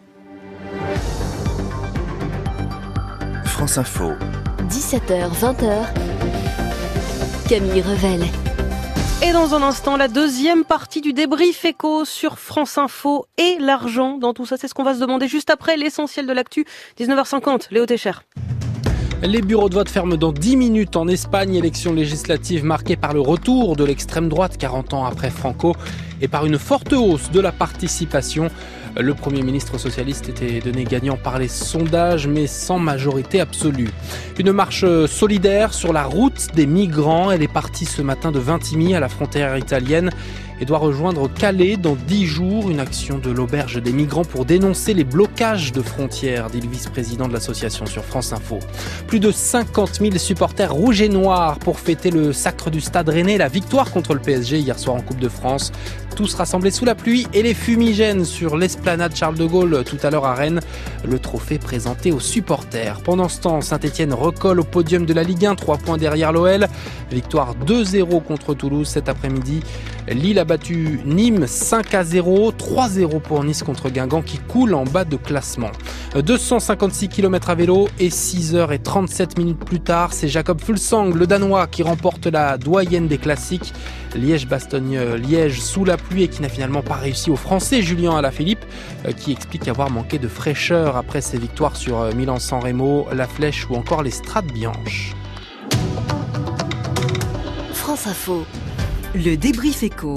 France 3.43 3.77
Info. 3.77 4.11
17h, 4.69 5.31
20h. 5.31 5.87
Camille 7.49 7.81
Revel. 7.81 8.48
Et 9.21 9.33
dans 9.33 9.53
un 9.53 9.61
instant, 9.61 9.97
la 9.97 10.07
deuxième 10.07 10.63
partie 10.63 11.01
du 11.01 11.11
débrief 11.11 11.65
éco 11.65 12.05
sur 12.05 12.39
France 12.39 12.77
Info 12.77 13.25
et 13.37 13.57
l'argent 13.59 14.17
dans 14.17 14.33
tout 14.33 14.45
ça. 14.45 14.55
C'est 14.55 14.69
ce 14.69 14.73
qu'on 14.73 14.83
va 14.83 14.95
se 14.95 14.99
demander 15.01 15.27
juste 15.27 15.49
après 15.49 15.75
l'essentiel 15.75 16.25
de 16.25 16.31
l'actu. 16.31 16.65
19h50, 16.97 17.67
Léo 17.71 17.85
Técher. 17.85 18.13
Les 19.21 19.41
bureaux 19.41 19.67
de 19.67 19.75
vote 19.75 19.89
ferment 19.89 20.15
dans 20.15 20.31
10 20.31 20.55
minutes 20.55 20.95
en 20.95 21.09
Espagne, 21.09 21.55
élection 21.55 21.91
législative 21.91 22.63
marquée 22.63 22.95
par 22.95 23.13
le 23.13 23.19
retour 23.19 23.75
de 23.75 23.83
l'extrême 23.83 24.29
droite 24.29 24.55
40 24.57 24.93
ans 24.93 25.05
après 25.05 25.29
Franco 25.29 25.75
et 26.21 26.29
par 26.29 26.45
une 26.45 26.57
forte 26.57 26.93
hausse 26.93 27.29
de 27.29 27.41
la 27.41 27.51
participation. 27.51 28.49
Le 29.01 29.13
Premier 29.13 29.43
ministre 29.43 29.77
socialiste 29.77 30.27
était 30.27 30.59
donné 30.59 30.83
gagnant 30.83 31.15
par 31.15 31.39
les 31.39 31.47
sondages, 31.47 32.27
mais 32.27 32.47
sans 32.47 32.79
majorité 32.79 33.39
absolue. 33.39 33.91
Une 34.37 34.51
marche 34.51 34.83
solidaire 35.07 35.73
sur 35.73 35.93
la 35.93 36.03
route 36.03 36.47
des 36.53 36.65
migrants. 36.65 37.31
Elle 37.31 37.41
est 37.41 37.47
partie 37.47 37.85
ce 37.85 38.01
matin 38.01 38.33
de 38.33 38.39
Vintimille 38.39 38.95
à 38.95 38.99
la 38.99 39.07
frontière 39.07 39.57
italienne 39.57 40.09
et 40.61 40.65
doit 40.65 40.79
rejoindre 40.79 41.31
Calais 41.31 41.77
dans 41.77 41.95
dix 41.95 42.25
jours. 42.25 42.69
Une 42.69 42.81
action 42.81 43.19
de 43.19 43.29
l'auberge 43.29 43.81
des 43.81 43.93
migrants 43.93 44.25
pour 44.25 44.43
dénoncer 44.43 44.93
les 44.93 45.05
blocages 45.05 45.71
de 45.71 45.81
frontières, 45.81 46.49
dit 46.49 46.59
le 46.59 46.67
vice-président 46.67 47.29
de 47.29 47.33
l'association 47.33 47.85
sur 47.85 48.03
France 48.03 48.33
Info. 48.33 48.59
Plus 49.07 49.21
de 49.21 49.31
50 49.31 49.99
000 50.01 50.17
supporters 50.17 50.73
rouges 50.73 51.01
et 51.01 51.09
noirs 51.09 51.59
pour 51.59 51.79
fêter 51.79 52.11
le 52.11 52.33
sacre 52.33 52.69
du 52.69 52.81
Stade 52.81 53.07
Rennais, 53.07 53.37
la 53.37 53.47
victoire 53.47 53.91
contre 53.91 54.13
le 54.13 54.19
PSG 54.19 54.59
hier 54.59 54.77
soir 54.77 54.97
en 54.97 55.01
Coupe 55.01 55.19
de 55.19 55.29
France. 55.29 55.71
Tous 56.17 56.33
rassemblés 56.33 56.71
sous 56.71 56.83
la 56.83 56.95
pluie 56.95 57.27
et 57.33 57.43
les 57.43 57.53
fumigènes 57.53 58.25
sur 58.25 58.57
l'esplanade 58.57 58.88
Charles 59.13 59.35
de 59.35 59.45
Gaulle 59.45 59.83
tout 59.83 59.97
à 60.01 60.09
l'heure 60.09 60.25
à 60.25 60.33
Rennes. 60.33 60.61
Le 61.07 61.19
trophée 61.19 61.59
présenté 61.59 62.11
aux 62.11 62.19
supporters. 62.19 63.01
Pendant 63.01 63.29
ce 63.29 63.41
temps, 63.41 63.61
Saint-Etienne 63.61 64.13
recolle 64.13 64.59
au 64.59 64.63
podium 64.63 65.05
de 65.05 65.13
la 65.13 65.23
Ligue 65.23 65.45
1, 65.45 65.55
3 65.55 65.77
points 65.77 65.97
derrière 65.97 66.31
l'OL. 66.31 66.67
Victoire 67.11 67.55
2-0 67.65 68.23
contre 68.23 68.53
Toulouse 68.53 68.87
cet 68.87 69.07
après-midi. 69.07 69.61
Lille 70.07 70.39
a 70.39 70.45
battu 70.45 71.01
Nîmes 71.05 71.45
5 71.45 71.93
à 71.93 72.03
0, 72.03 72.51
3-0 72.51 73.19
pour 73.19 73.43
Nice 73.43 73.61
contre 73.61 73.89
Guingamp 73.89 74.23
qui 74.23 74.39
coule 74.39 74.73
en 74.73 74.83
bas 74.83 75.05
de 75.05 75.17
classement. 75.17 75.71
256 76.15 77.09
km 77.09 77.51
à 77.51 77.55
vélo 77.55 77.87
et 77.99 78.09
6h37 78.09 79.37
minutes 79.37 79.63
plus 79.63 79.79
tard, 79.79 80.13
c'est 80.13 80.27
Jacob 80.27 80.59
Fulsang, 80.61 81.11
le 81.13 81.27
Danois, 81.27 81.67
qui 81.67 81.83
remporte 81.83 82.25
la 82.25 82.57
doyenne 82.57 83.07
des 83.07 83.19
classiques. 83.19 83.73
Liège-Bastogne-Liège 84.15 85.61
sous 85.61 85.85
la 85.85 85.97
pluie 85.97 86.23
et 86.23 86.27
qui 86.27 86.41
n'a 86.41 86.49
finalement 86.49 86.81
pas 86.81 86.95
réussi 86.95 87.29
au 87.29 87.35
Français 87.35 87.81
Julien 87.81 88.15
Alaphilippe, 88.15 88.65
euh, 89.05 89.11
qui 89.11 89.31
explique 89.31 89.67
avoir 89.67 89.89
manqué 89.89 90.19
de 90.19 90.27
fraîcheur 90.27 90.97
après 90.97 91.21
ses 91.21 91.37
victoires 91.37 91.75
sur 91.75 91.99
euh, 91.99 92.11
Milan-San 92.13 92.61
Remo, 92.61 93.07
La 93.13 93.27
Flèche 93.27 93.69
ou 93.69 93.75
encore 93.75 94.03
les 94.03 94.11
Strates 94.11 94.51
Bianches. 94.53 95.15
France 97.73 98.07
Info. 98.07 98.45
Le 99.15 99.35
débrief 99.35 99.81
éco 99.81 100.15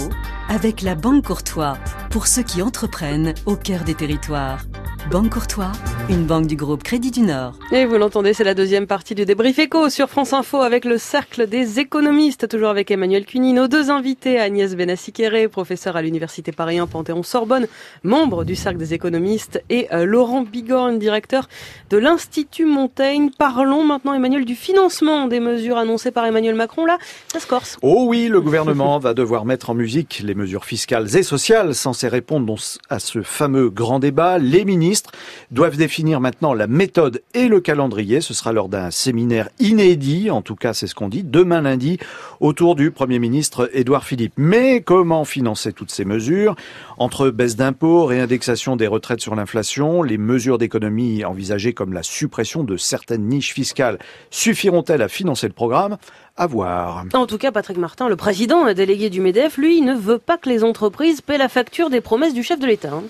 avec 0.48 0.82
la 0.82 0.94
Banque 0.94 1.24
Courtois 1.24 1.78
pour 2.10 2.26
ceux 2.26 2.42
qui 2.42 2.60
entreprennent 2.60 3.32
au 3.46 3.56
cœur 3.56 3.84
des 3.84 3.94
territoires. 3.94 4.66
Banque 5.10 5.30
Courtois, 5.30 5.72
une 6.08 6.24
banque 6.24 6.46
du 6.46 6.56
groupe 6.56 6.82
Crédit 6.82 7.10
du 7.10 7.20
Nord. 7.20 7.54
Et 7.70 7.86
vous 7.86 7.96
l'entendez, 7.96 8.34
c'est 8.34 8.44
la 8.44 8.54
deuxième 8.54 8.86
partie 8.86 9.14
du 9.14 9.24
débrief 9.24 9.58
éco 9.58 9.88
sur 9.88 10.08
France 10.08 10.32
Info 10.32 10.60
avec 10.60 10.84
le 10.84 10.98
cercle 10.98 11.46
des 11.46 11.78
économistes, 11.78 12.48
toujours 12.48 12.70
avec 12.70 12.90
Emmanuel 12.90 13.24
Cuny, 13.24 13.52
nos 13.52 13.68
deux 13.68 13.90
invités, 13.90 14.38
Agnès 14.38 14.74
Benassi-Kéré, 14.74 15.48
professeur 15.48 15.96
à 15.96 16.02
l'Université 16.02 16.50
Paris 16.50 16.78
1 16.78 16.86
Panthéon-Sorbonne, 16.86 17.66
membre 18.02 18.44
du 18.44 18.56
cercle 18.56 18.78
des 18.78 18.94
économistes, 18.94 19.62
et 19.70 19.86
euh, 19.92 20.04
Laurent 20.04 20.42
Bigorne, 20.42 20.98
directeur 20.98 21.48
de 21.90 21.98
l'Institut 21.98 22.66
Montaigne. 22.66 23.30
Parlons 23.38 23.84
maintenant, 23.84 24.14
Emmanuel, 24.14 24.44
du 24.44 24.54
financement 24.54 25.28
des 25.28 25.40
mesures 25.40 25.78
annoncées 25.78 26.10
par 26.10 26.26
Emmanuel 26.26 26.56
Macron. 26.56 26.84
Là, 26.84 26.98
ça 27.28 27.38
se 27.38 27.46
corse. 27.46 27.78
Oh 27.82 28.06
oui, 28.08 28.28
le 28.28 28.40
gouvernement 28.40 28.98
va 29.00 29.14
devoir 29.14 29.44
mettre 29.44 29.70
en 29.70 29.74
musique 29.74 30.22
les 30.24 30.34
mesures 30.34 30.64
fiscales 30.64 31.16
et 31.16 31.22
sociales 31.22 31.74
censées 31.74 32.08
répondre 32.08 32.56
à 32.90 32.98
ce 32.98 33.22
fameux 33.22 33.70
grand 33.70 34.00
débat. 34.00 34.38
Les 34.38 34.64
ministres 34.64 35.12
doivent 35.50 35.76
définir 35.76 35.91
maintenant 36.20 36.54
la 36.54 36.66
méthode 36.66 37.22
et 37.34 37.48
le 37.48 37.60
calendrier. 37.60 38.20
Ce 38.20 38.34
sera 38.34 38.52
lors 38.52 38.68
d'un 38.68 38.90
séminaire 38.90 39.48
inédit, 39.58 40.30
en 40.30 40.42
tout 40.42 40.54
cas 40.54 40.72
c'est 40.72 40.86
ce 40.86 40.94
qu'on 40.94 41.08
dit, 41.08 41.22
demain 41.22 41.60
lundi, 41.60 41.98
autour 42.40 42.76
du 42.76 42.90
Premier 42.90 43.18
ministre 43.18 43.70
Édouard 43.74 44.04
Philippe. 44.04 44.32
Mais 44.36 44.80
comment 44.80 45.24
financer 45.24 45.72
toutes 45.72 45.90
ces 45.90 46.04
mesures? 46.04 46.56
Entre 46.96 47.30
baisse 47.30 47.56
d'impôts, 47.56 48.06
réindexation 48.06 48.76
des 48.76 48.86
retraites 48.86 49.20
sur 49.20 49.34
l'inflation, 49.34 50.02
les 50.02 50.18
mesures 50.18 50.58
d'économie 50.58 51.24
envisagées 51.24 51.72
comme 51.74 51.92
la 51.92 52.02
suppression 52.02 52.64
de 52.64 52.76
certaines 52.76 53.26
niches 53.26 53.52
fiscales 53.52 53.98
suffiront-elles 54.30 55.02
à 55.02 55.08
financer 55.08 55.46
le 55.46 55.52
programme? 55.52 55.98
À 56.36 56.46
voir. 56.46 57.04
En 57.12 57.26
tout 57.26 57.36
cas, 57.36 57.52
Patrick 57.52 57.76
Martin, 57.76 58.08
le 58.08 58.16
président 58.16 58.72
délégué 58.72 59.10
du 59.10 59.20
MEDEF, 59.20 59.58
lui, 59.58 59.82
ne 59.82 59.94
veut 59.94 60.18
pas 60.18 60.38
que 60.38 60.48
les 60.48 60.64
entreprises 60.64 61.20
paient 61.20 61.36
la 61.36 61.50
facture 61.50 61.90
des 61.90 62.00
promesses 62.00 62.32
du 62.32 62.42
chef 62.42 62.58
de 62.58 62.66
l'État. 62.66 63.02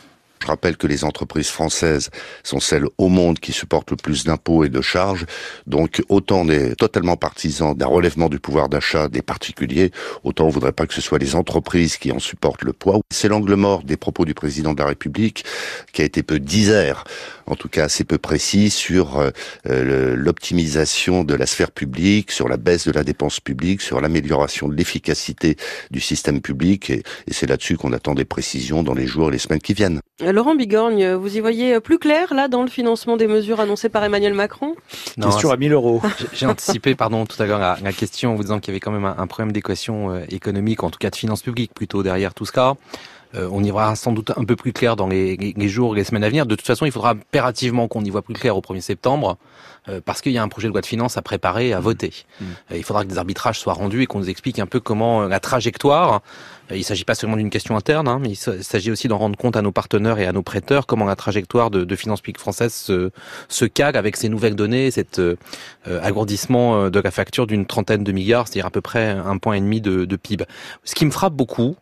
Je 0.43 0.47
rappelle 0.49 0.77
que 0.77 0.89
les 0.89 1.05
entreprises 1.05 1.51
françaises 1.51 2.11
sont 2.43 2.59
celles 2.59 2.87
au 2.99 3.09
monde 3.09 3.39
qui 3.39 3.53
supportent 3.53 3.93
le 3.93 3.97
plus 3.97 4.25
d'impôts 4.25 4.65
et 4.65 4.69
de 4.69 4.81
charges. 4.81 5.25
Donc 5.69 6.03
autant 6.09 6.41
on 6.41 6.49
est 6.49 6.75
totalement 6.75 7.17
partisan 7.17 7.75
d'un 7.75 7.87
relèvement 7.87 8.29
du 8.29 8.41
pouvoir 8.41 8.69
d'achat 8.69 9.09
des 9.09 9.23
particuliers, 9.23 9.93
autant 10.25 10.47
on 10.47 10.49
voudrait 10.49 10.73
pas 10.73 10.87
que 10.87 10.95
ce 10.95 11.01
soit 11.01 11.21
les 11.21 11.37
entreprises 11.37 11.97
qui 11.97 12.11
en 12.11 12.19
supportent 12.19 12.65
le 12.65 12.73
poids. 12.73 12.99
C'est 13.11 13.29
l'angle 13.29 13.55
mort 13.55 13.85
des 13.85 13.97
propos 13.97 14.25
du 14.25 14.35
président 14.35 14.73
de 14.75 14.81
la 14.81 14.87
République 14.87 15.45
qui 15.93 16.03
a 16.03 16.05
été 16.05 16.25
peu 16.25 16.41
disert, 16.41 17.05
en 17.47 17.55
tout 17.55 17.69
cas 17.69 17.85
assez 17.85 18.03
peu 18.03 18.19
précis 18.19 18.71
sur 18.71 19.21
euh, 19.21 20.15
l'optimisation 20.17 21.23
de 21.23 21.35
la 21.35 21.47
sphère 21.47 21.71
publique, 21.71 22.33
sur 22.33 22.49
la 22.49 22.57
baisse 22.57 22.89
de 22.89 22.93
la 22.93 23.05
dépense 23.05 23.39
publique, 23.39 23.81
sur 23.81 24.01
l'amélioration 24.01 24.69
de 24.69 24.75
l'efficacité 24.75 25.57
du 25.93 26.01
système 26.01 26.41
public 26.41 26.91
et 26.91 27.03
c'est 27.31 27.47
là-dessus 27.47 27.77
qu'on 27.77 27.93
attend 27.93 28.15
des 28.15 28.25
précisions 28.25 28.83
dans 28.83 28.95
les 28.95 29.07
jours 29.07 29.29
et 29.29 29.33
les 29.33 29.39
semaines 29.39 29.61
qui 29.61 29.75
viennent. 29.75 30.01
Laurent 30.33 30.55
Bigorgne, 30.55 31.13
vous 31.15 31.37
y 31.37 31.41
voyez 31.41 31.79
plus 31.81 31.99
clair 31.99 32.35
là 32.35 32.49
dans 32.49 32.63
le 32.63 32.69
financement 32.69 33.17
des 33.17 33.27
mesures 33.27 33.61
annoncées 33.61 33.89
par 33.89 34.03
Emmanuel 34.03 34.35
Macron? 34.35 34.75
Non, 35.17 35.29
Question 35.29 35.51
à 35.51 35.57
1000 35.57 35.73
euros. 35.73 36.03
J'ai 36.33 36.47
anticipé, 36.47 36.95
pardon, 36.95 37.27
tout 37.27 37.41
à 37.43 37.47
l'heure 37.47 37.59
la, 37.59 37.77
la, 37.83 37.93
question 37.93 38.33
en 38.33 38.35
vous 38.35 38.43
disant 38.43 38.59
qu'il 38.59 38.69
y 38.69 38.73
avait 38.73 38.81
quand 38.81 38.91
même 38.91 39.05
un, 39.05 39.15
un 39.19 39.27
problème 39.27 39.53
d'équation 39.53 40.11
euh, 40.11 40.25
économique, 40.31 40.83
en 40.83 40.91
tout 40.91 40.99
cas 40.99 41.11
de 41.11 41.17
finances 41.17 41.43
publiques 41.43 41.75
plutôt 41.75 42.03
derrière 42.03 42.35
tout 42.35 42.47
ce 42.47 42.53
cas. 42.53 42.75
Euh, 43.35 43.49
on 43.51 43.63
y 43.63 43.71
verra 43.71 43.97
sans 43.97 44.13
doute 44.13 44.33
un 44.37 44.45
peu 44.45 44.57
plus 44.57 44.73
clair 44.73 44.97
dans 44.97 45.07
les, 45.07 45.37
les, 45.37 45.69
jours 45.69 45.95
et 45.95 45.99
les 45.99 46.05
semaines 46.05 46.25
à 46.25 46.29
venir. 46.29 46.47
De 46.47 46.55
toute 46.55 46.67
façon, 46.67 46.85
il 46.85 46.93
faudra 46.93 47.11
impérativement 47.11 47.89
qu'on 47.89 48.05
y 48.05 48.11
voit 48.11 48.23
plus 48.23 48.35
clair 48.35 48.57
au 48.57 48.61
1er 48.61 48.81
septembre, 48.81 49.39
euh, 49.89 50.01
parce 50.05 50.21
qu'il 50.21 50.33
y 50.33 50.39
a 50.39 50.43
un 50.43 50.49
projet 50.49 50.69
de 50.69 50.73
loi 50.73 50.81
de 50.81 50.87
finances 50.87 51.17
à 51.17 51.23
préparer 51.23 51.69
et 51.69 51.73
à 51.73 51.81
mmh. 51.81 51.83
voter. 51.83 52.13
Mmh. 52.41 52.45
Euh, 52.73 52.77
il 52.77 52.85
faudra 52.85 53.05
que 53.05 53.09
des 53.09 53.19
arbitrages 53.19 53.59
soient 53.59 53.73
rendus 53.73 54.03
et 54.03 54.07
qu'on 54.07 54.19
nous 54.19 54.29
explique 54.29 54.59
un 54.59 54.67
peu 54.67 54.81
comment 54.81 55.23
la 55.23 55.41
trajectoire, 55.41 56.21
il 56.71 56.79
ne 56.79 56.83
s'agit 56.83 57.05
pas 57.05 57.15
seulement 57.15 57.37
d'une 57.37 57.51
question 57.51 57.77
interne, 57.77 58.09
hein, 58.09 58.19
mais 58.21 58.31
il 58.31 58.37
s'agit 58.37 58.91
aussi 58.91 59.09
d'en 59.09 59.19
rendre 59.19 59.37
compte 59.37 59.57
à 59.57 59.63
nos 59.63 59.73
partenaires 59.73 60.19
et 60.19 60.27
à 60.27 60.33
nos 60.33 60.43
prêteurs, 60.43 60.87
comment 60.87 61.05
la 61.05 61.17
trajectoire 61.17 61.71
de, 61.71 61.85
de 61.85 61.97
finances 61.97 62.21
publiques 62.21 62.39
françaises 62.39 62.73
se, 62.73 63.11
se 63.49 63.65
cale 63.65 63.97
avec 63.97 64.17
ces 64.17 64.29
nouvelles 64.29 64.57
données, 64.57 64.91
cet 64.91 65.19
euh, 65.19 65.37
agrandissement 65.87 66.89
de 66.89 67.01
la 67.01 67.11
facture 67.11 67.47
d'une 67.47 67.67
trentaine 67.67 68.05
de 68.05 68.13
milliards, 68.13 68.47
c'est-à-dire 68.47 68.67
à 68.67 68.71
peu 68.71 68.81
près 68.81 69.11
un 69.11 69.37
point 69.39 69.55
et 69.55 69.61
demi 69.61 69.81
de, 69.81 70.05
de 70.05 70.17
PIB. 70.17 70.45
Ce 70.85 70.95
qui 70.95 71.05
me 71.05 71.11
frappe 71.11 71.35
beaucoup, 71.35 71.77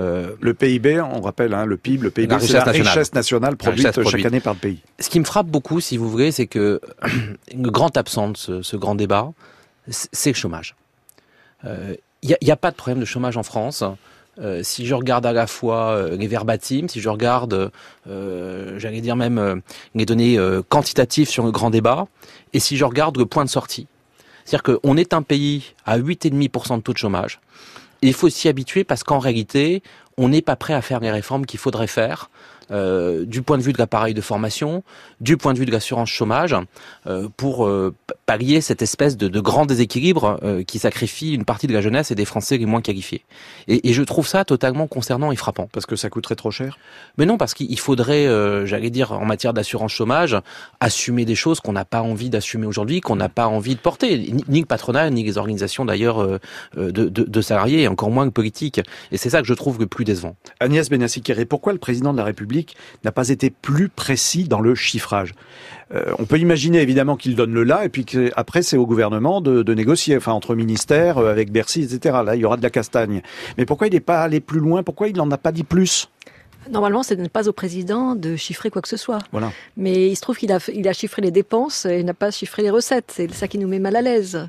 euh, 0.00 0.30
le 0.40 0.54
PIB, 0.54 1.00
on 1.00 1.20
rappelle, 1.20 1.54
hein, 1.54 1.66
le 1.66 1.76
PIB, 1.76 2.02
le 2.02 2.10
PIB, 2.10 2.36
c'est 2.40 2.52
la 2.52 2.64
richesse 2.64 3.14
nationale 3.14 3.56
produite 3.56 4.02
chaque 4.02 4.24
année 4.24 4.40
par 4.40 4.54
le 4.54 4.58
pays. 4.58 4.80
Ce 4.98 5.08
qui 5.08 5.20
me 5.20 5.24
frappe 5.24 5.46
beaucoup, 5.46 5.80
si 5.80 5.96
vous 5.96 6.10
voulez, 6.10 6.32
c'est 6.32 6.46
que 6.46 6.80
le 7.54 7.70
grand 7.70 7.96
absent 7.96 8.30
de 8.30 8.36
ce, 8.36 8.62
ce 8.62 8.76
grand 8.76 8.94
débat, 8.94 9.32
c'est 9.88 10.30
le 10.30 10.36
chômage. 10.36 10.74
Il 11.62 11.70
euh, 11.70 11.94
n'y 12.22 12.50
a, 12.50 12.54
a, 12.54 12.56
pas 12.56 12.70
de 12.70 12.76
problème 12.76 13.00
de 13.00 13.04
chômage 13.04 13.36
en 13.36 13.42
France. 13.42 13.84
Euh, 14.40 14.62
si 14.64 14.84
je 14.84 14.94
regarde 14.94 15.26
à 15.26 15.32
la 15.32 15.46
fois 15.46 15.90
euh, 15.90 16.16
les 16.16 16.26
verbatims, 16.26 16.88
si 16.88 17.00
je 17.00 17.08
regarde, 17.08 17.70
euh, 18.08 18.78
j'allais 18.78 19.00
dire 19.00 19.16
même 19.16 19.62
les 19.94 20.06
données 20.06 20.38
quantitatives 20.68 21.28
sur 21.28 21.44
le 21.44 21.52
grand 21.52 21.70
débat, 21.70 22.06
et 22.52 22.60
si 22.60 22.76
je 22.76 22.84
regarde 22.84 23.16
le 23.16 23.26
point 23.26 23.44
de 23.44 23.50
sortie. 23.50 23.86
C'est-à-dire 24.44 24.78
qu'on 24.80 24.96
est 24.96 25.14
un 25.14 25.22
pays 25.22 25.72
à 25.86 25.98
8,5% 25.98 26.76
de 26.76 26.82
taux 26.82 26.92
de 26.92 26.98
chômage 26.98 27.40
il 28.02 28.14
faut 28.14 28.28
s'y 28.28 28.48
habituer 28.48 28.84
parce 28.84 29.04
qu'en 29.04 29.18
réalité, 29.18 29.82
on 30.16 30.28
n'est 30.28 30.42
pas 30.42 30.56
prêt 30.56 30.74
à 30.74 30.82
faire 30.82 31.00
les 31.00 31.10
réformes 31.10 31.46
qu'il 31.46 31.58
faudrait 31.58 31.86
faire. 31.86 32.30
Euh, 32.70 33.24
du 33.24 33.42
point 33.42 33.58
de 33.58 33.62
vue 33.62 33.72
de 33.72 33.78
l'appareil 33.78 34.14
de 34.14 34.20
formation, 34.20 34.82
du 35.20 35.36
point 35.36 35.52
de 35.52 35.58
vue 35.58 35.66
de 35.66 35.70
l'assurance 35.70 36.08
chômage, 36.08 36.56
euh, 37.06 37.28
pour 37.36 37.66
euh, 37.66 37.94
pallier 38.26 38.60
cette 38.60 38.82
espèce 38.82 39.16
de, 39.16 39.28
de 39.28 39.40
grand 39.40 39.66
déséquilibre 39.66 40.38
euh, 40.42 40.62
qui 40.62 40.78
sacrifie 40.78 41.34
une 41.34 41.44
partie 41.44 41.66
de 41.66 41.72
la 41.72 41.80
jeunesse 41.80 42.10
et 42.10 42.14
des 42.14 42.24
Français 42.24 42.56
les 42.56 42.66
moins 42.66 42.80
qualifiés. 42.80 43.24
Et, 43.68 43.88
et, 43.88 43.92
je 43.92 44.02
trouve 44.02 44.26
ça 44.26 44.44
totalement 44.44 44.86
concernant 44.86 45.30
et 45.30 45.36
frappant. 45.36 45.68
Parce 45.72 45.86
que 45.86 45.96
ça 45.96 46.08
coûterait 46.08 46.36
trop 46.36 46.50
cher? 46.50 46.78
Mais 47.18 47.26
non, 47.26 47.36
parce 47.36 47.54
qu'il 47.54 47.78
faudrait, 47.78 48.26
euh, 48.26 48.66
j'allais 48.66 48.90
dire, 48.90 49.12
en 49.12 49.24
matière 49.24 49.52
d'assurance 49.52 49.92
chômage, 49.92 50.36
assumer 50.80 51.24
des 51.24 51.34
choses 51.34 51.60
qu'on 51.60 51.72
n'a 51.72 51.84
pas 51.84 52.02
envie 52.02 52.30
d'assumer 52.30 52.66
aujourd'hui, 52.66 53.00
qu'on 53.00 53.16
n'a 53.16 53.28
pas 53.28 53.46
envie 53.46 53.74
de 53.74 53.80
porter. 53.80 54.18
Ni, 54.18 54.44
ni, 54.48 54.60
le 54.60 54.66
patronat, 54.66 55.10
ni 55.10 55.22
les 55.22 55.38
organisations 55.38 55.84
d'ailleurs 55.84 56.26
de, 56.76 56.90
de, 56.90 57.08
de, 57.08 57.40
salariés, 57.40 57.82
et 57.82 57.88
encore 57.88 58.10
moins 58.10 58.26
que 58.26 58.32
politique. 58.32 58.80
Et 59.12 59.16
c'est 59.16 59.30
ça 59.30 59.40
que 59.40 59.46
je 59.46 59.54
trouve 59.54 59.78
le 59.78 59.86
plus 59.86 60.04
décevant. 60.04 60.36
Agnès 60.60 60.88
benassi 60.88 61.22
pourquoi 61.48 61.72
le 61.72 61.78
président 61.78 62.12
de 62.12 62.18
la 62.18 62.24
République 62.24 62.53
n'a 63.04 63.12
pas 63.12 63.28
été 63.28 63.50
plus 63.50 63.88
précis 63.88 64.44
dans 64.44 64.60
le 64.60 64.74
chiffrage. 64.74 65.34
Euh, 65.94 66.12
on 66.18 66.24
peut 66.24 66.38
imaginer 66.38 66.80
évidemment 66.80 67.16
qu'il 67.16 67.36
donne 67.36 67.52
le 67.52 67.62
là 67.62 67.84
et 67.84 67.88
puis 67.88 68.04
qu'après 68.04 68.62
c'est 68.62 68.76
au 68.76 68.86
gouvernement 68.86 69.40
de, 69.40 69.62
de, 69.62 69.74
négocier, 69.74 70.16
enfin 70.16 70.32
entre 70.32 70.54
ministères, 70.54 71.18
euh, 71.18 71.30
avec 71.30 71.52
Bercy, 71.52 71.82
etc. 71.82 72.18
Là, 72.24 72.34
il 72.36 72.40
y 72.40 72.44
aura 72.44 72.56
de 72.56 72.62
la 72.62 72.70
castagne. 72.70 73.22
Mais 73.58 73.66
pourquoi 73.66 73.86
il 73.86 73.92
n'est 73.92 74.00
pas 74.00 74.22
allé 74.22 74.40
plus 74.40 74.60
loin? 74.60 74.82
Pourquoi 74.82 75.08
il 75.08 75.16
n'en 75.16 75.30
a 75.30 75.38
pas 75.38 75.52
dit 75.52 75.64
plus? 75.64 76.08
Normalement, 76.70 77.02
ce 77.02 77.14
n'est 77.14 77.28
pas 77.28 77.48
au 77.48 77.52
président 77.52 78.14
de 78.14 78.36
chiffrer 78.36 78.70
quoi 78.70 78.82
que 78.82 78.88
ce 78.88 78.96
soit. 78.96 79.18
Voilà. 79.32 79.52
Mais 79.76 80.08
il 80.08 80.16
se 80.16 80.20
trouve 80.20 80.36
qu'il 80.36 80.52
a, 80.52 80.58
il 80.72 80.88
a 80.88 80.92
chiffré 80.92 81.22
les 81.22 81.30
dépenses 81.30 81.84
et 81.84 82.02
n'a 82.02 82.14
pas 82.14 82.30
chiffré 82.30 82.62
les 82.62 82.70
recettes. 82.70 83.12
C'est 83.14 83.32
ça 83.32 83.48
qui 83.48 83.58
nous 83.58 83.68
met 83.68 83.78
mal 83.78 83.96
à 83.96 84.02
l'aise. 84.02 84.48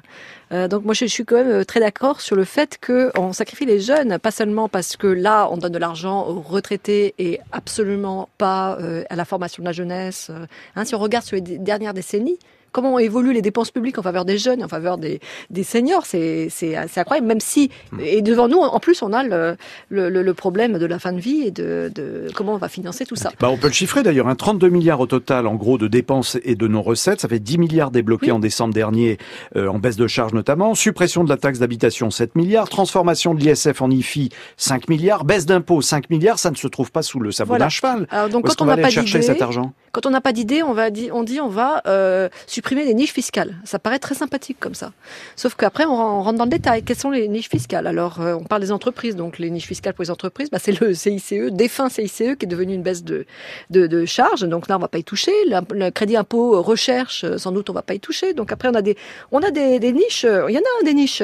Euh, 0.51 0.67
donc 0.67 0.85
moi, 0.85 0.93
je, 0.93 1.05
je, 1.05 1.11
suis 1.11 1.25
quand 1.25 1.37
même 1.37 1.49
euh, 1.49 1.63
très 1.63 1.79
d'accord 1.79 2.21
sur 2.21 2.35
le 2.35 2.43
fait 2.43 2.79
qu'on 2.85 3.33
sacrifie 3.33 3.65
les 3.65 3.79
jeunes, 3.79 4.19
pas 4.19 4.31
seulement 4.31 4.69
parce 4.69 4.95
que 4.95 5.07
là, 5.07 5.47
on 5.51 5.57
donne 5.57 5.71
de 5.71 5.79
l'argent 5.79 6.27
aux 6.27 6.41
retraités 6.41 7.15
et 7.17 7.39
absolument 7.51 8.29
pas 8.37 8.77
euh, 8.79 9.03
à 9.09 9.15
la 9.15 9.25
formation 9.25 9.63
de 9.63 9.67
la 9.67 9.73
jeunesse. 9.73 10.31
Hein, 10.75 10.85
si 10.85 10.95
on 10.95 10.99
regarde 10.99 11.25
sur 11.25 11.35
les 11.35 11.41
dernières 11.41 11.93
décennies, 11.93 12.37
comment 12.75 12.99
évoluent 12.99 13.31
les 13.31 13.41
dépenses 13.41 13.71
publiques 13.71 13.97
en 13.97 14.01
faveur 14.01 14.25
des 14.25 14.37
jeunes, 14.37 14.61
en 14.61 14.67
faveur 14.67 14.97
des, 14.97 15.21
des 15.49 15.63
seniors, 15.63 16.05
c'est 16.05 16.49
incroyable. 16.97 17.25
Même 17.25 17.39
si, 17.39 17.71
hmm. 17.93 17.99
et 18.01 18.21
devant 18.21 18.49
nous, 18.49 18.57
en 18.57 18.79
plus, 18.81 19.01
on 19.01 19.13
a 19.13 19.23
le, 19.23 19.55
le, 19.87 20.09
le 20.09 20.33
problème 20.33 20.77
de 20.77 20.85
la 20.85 20.99
fin 20.99 21.13
de 21.13 21.21
vie 21.21 21.43
et 21.45 21.51
de, 21.51 21.89
de, 21.95 22.27
comment 22.35 22.55
on 22.55 22.57
va 22.57 22.67
financer 22.67 23.05
tout 23.05 23.15
ça. 23.15 23.31
Bah, 23.39 23.49
on 23.49 23.55
peut 23.55 23.67
le 23.67 23.73
chiffrer 23.73 24.03
d'ailleurs, 24.03 24.27
hein, 24.27 24.35
32 24.35 24.67
milliards 24.67 24.99
au 24.99 25.05
total 25.05 25.47
en 25.47 25.55
gros 25.55 25.77
de 25.77 25.87
dépenses 25.87 26.37
et 26.43 26.55
de 26.55 26.67
non-recettes, 26.67 27.21
ça 27.21 27.29
fait 27.29 27.39
10 27.39 27.57
milliards 27.59 27.91
débloqués 27.91 28.25
oui. 28.27 28.31
en 28.33 28.39
décembre 28.39 28.73
dernier 28.73 29.19
euh, 29.55 29.69
en 29.69 29.79
baisse 29.79 29.95
de 29.95 30.07
charges 30.07 30.33
notamment, 30.33 30.75
suppression 30.75 31.23
de 31.23 31.29
la 31.29 31.37
taxe 31.37 31.59
d'habitation 31.59 32.11
7 32.11 32.35
milliards, 32.35 32.67
transformation 32.67 33.33
de 33.33 33.39
l'ISF 33.39 33.81
en 33.81 33.89
IFI 33.89 34.31
5 34.57 34.89
milliards, 34.89 35.23
baisse 35.23 35.45
d'impôts 35.45 35.81
5 35.81 36.09
milliards, 36.09 36.39
ça 36.39 36.51
ne 36.51 36.57
se 36.57 36.67
trouve 36.67 36.91
pas 36.91 37.03
sous 37.03 37.21
le 37.21 37.31
sabot 37.31 37.49
voilà. 37.49 37.65
d'un 37.65 37.69
cheval. 37.69 38.07
Alors, 38.11 38.27
donc, 38.27 38.45
quand 38.47 38.61
on, 38.61 38.65
on 38.65 38.67
n'a 38.67 38.75
pas 38.75 38.89
chercher 38.89 39.21
cet 39.21 39.41
argent? 39.41 39.73
Quand 39.93 40.05
on 40.05 40.09
n'a 40.09 40.19
pas 40.19 40.33
d'idée, 40.33 40.61
on 40.61 40.73
va 40.73 40.87
on 41.13 41.23
dit 41.23 41.39
on 41.39 41.47
va 41.47 41.81
euh, 41.87 42.27
supprimer 42.47 42.64
supprimer 42.65 42.83
les 42.83 42.95
niches 42.95 43.13
fiscales. 43.13 43.53
Ça 43.63 43.77
paraît 43.77 43.99
très 43.99 44.15
sympathique 44.15 44.57
comme 44.59 44.73
ça. 44.73 44.91
Sauf 45.35 45.53
qu'après, 45.53 45.85
on 45.85 46.23
rentre 46.23 46.39
dans 46.39 46.45
le 46.45 46.49
détail. 46.49 46.81
Quelles 46.81 46.97
sont 46.97 47.11
les 47.11 47.27
niches 47.27 47.47
fiscales? 47.47 47.85
Alors, 47.85 48.21
euh, 48.21 48.33
on 48.33 48.43
parle 48.43 48.61
des 48.61 48.71
entreprises. 48.71 49.15
Donc, 49.15 49.37
les 49.37 49.51
niches 49.51 49.67
fiscales 49.67 49.93
pour 49.93 50.01
les 50.01 50.09
entreprises, 50.09 50.49
bah, 50.49 50.57
c'est 50.59 50.79
le 50.81 50.95
CICE, 50.95 51.51
défunt 51.51 51.89
CICE, 51.89 52.17
qui 52.17 52.45
est 52.45 52.47
devenu 52.47 52.73
une 52.73 52.81
baisse 52.81 53.03
de, 53.03 53.27
de, 53.69 53.85
de 53.85 54.05
charges. 54.05 54.41
Donc 54.41 54.67
là, 54.67 54.77
on 54.77 54.79
va 54.79 54.87
pas 54.87 54.97
y 54.97 55.03
toucher. 55.03 55.31
Le, 55.45 55.91
crédit 55.91 56.17
impôt 56.17 56.59
recherche, 56.63 57.23
sans 57.37 57.51
doute, 57.51 57.69
on 57.69 57.73
va 57.73 57.83
pas 57.83 57.93
y 57.93 57.99
toucher. 57.99 58.33
Donc 58.33 58.51
après, 58.51 58.67
on 58.69 58.73
a 58.73 58.81
des, 58.81 58.97
on 59.31 59.41
a 59.41 59.51
des, 59.51 59.77
des 59.77 59.93
niches. 59.93 60.23
Il 60.23 60.53
y 60.53 60.57
en 60.57 60.61
a 60.61 60.83
des 60.83 60.95
niches 60.95 61.21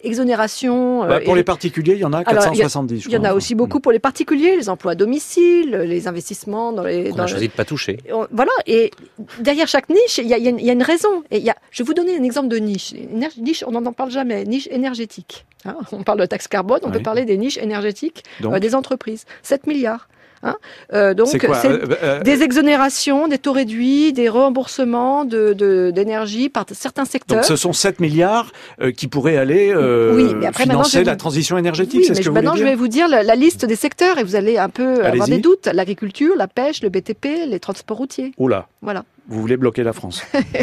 exonération. 0.00 1.08
Bah, 1.08 1.18
pour 1.24 1.34
les 1.34 1.42
particuliers, 1.42 1.94
il 1.94 2.00
y 2.00 2.04
en 2.04 2.12
a 2.12 2.22
470. 2.22 3.06
il 3.06 3.10
y, 3.10 3.16
en 3.16 3.24
a 3.24 3.34
aussi 3.34 3.56
beaucoup 3.56 3.80
pour 3.80 3.90
les 3.90 3.98
particuliers, 3.98 4.56
les 4.56 4.68
emplois 4.68 4.92
à 4.92 4.94
domicile, 4.94 5.70
les 5.70 6.06
investissements 6.06 6.72
dans 6.72 6.84
les. 6.84 7.10
On 7.12 7.18
a 7.18 7.26
choisi 7.26 7.48
de 7.48 7.52
pas 7.52 7.64
toucher. 7.64 7.98
Voilà. 8.30 8.52
Et 8.68 8.92
derrière 9.40 9.66
chaque 9.66 9.88
niche, 9.88 10.18
il 10.18 10.28
y 10.28 10.34
a, 10.34 10.38
il 10.38 10.60
y 10.60 10.70
a 10.70 10.72
une 10.72 10.83
raison. 10.84 11.24
Et 11.30 11.38
y 11.38 11.50
a, 11.50 11.56
je 11.70 11.82
vais 11.82 11.86
vous 11.86 11.94
donner 11.94 12.16
un 12.16 12.22
exemple 12.22 12.48
de 12.48 12.56
niche. 12.56 12.92
Une 12.92 13.26
niche, 13.38 13.64
on 13.66 13.72
n'en 13.72 13.92
parle 13.92 14.10
jamais. 14.10 14.44
Niche 14.44 14.68
énergétique. 14.70 15.46
Hein, 15.66 15.76
on 15.92 16.02
parle 16.02 16.20
de 16.20 16.26
taxe 16.26 16.48
carbone, 16.48 16.80
on 16.82 16.90
peut 16.90 17.00
parler 17.00 17.24
des 17.24 17.38
niches 17.38 17.56
énergétiques 17.56 18.22
euh, 18.44 18.58
des 18.58 18.74
entreprises. 18.74 19.24
7 19.42 19.66
milliards. 19.66 20.08
Hein 20.42 20.56
euh, 20.92 21.14
donc, 21.14 21.28
c'est 21.28 21.42
euh, 21.42 22.20
des 22.20 22.42
exonérations, 22.42 23.28
des 23.28 23.38
taux 23.38 23.52
réduits, 23.52 24.12
des 24.12 24.28
remboursements 24.28 25.24
d'énergie 25.24 26.48
de, 26.48 26.52
par 26.52 26.66
certains 26.72 27.06
secteurs. 27.06 27.38
Donc, 27.38 27.46
ce 27.46 27.56
sont 27.56 27.72
7 27.72 27.98
milliards 27.98 28.52
qui 28.94 29.08
pourraient 29.08 29.38
aller 29.38 29.74
oui, 29.74 30.34
mais 30.34 30.46
après, 30.46 30.64
financer 30.64 31.02
la 31.02 31.16
transition 31.16 31.56
énergétique. 31.56 32.00
Oui, 32.02 32.06
mais 32.10 32.14
ce 32.14 32.20
que 32.20 32.28
maintenant, 32.28 32.56
je 32.56 32.64
vais 32.64 32.74
vous 32.74 32.88
dire 32.88 33.08
la, 33.08 33.34
liste 33.34 33.64
des 33.64 33.76
secteurs 33.76 34.18
et 34.18 34.22
vous 34.22 34.36
allez 34.36 34.58
un 34.58 34.68
peu 34.68 35.02
avoir 35.02 35.28
des 35.28 35.38
doutes. 35.38 35.66
L'agriculture, 35.72 36.34
la 36.36 36.46
pêche, 36.46 36.82
le 36.82 36.90
BTP, 36.90 37.46
les 37.48 37.58
transports 37.58 37.96
routiers. 37.96 38.32
Oula. 38.36 38.68
Voilà. 38.82 39.04
Vous 39.28 39.40
voulez 39.40 39.56
bloquer 39.56 39.82
la 39.82 39.92
France. 39.92 40.22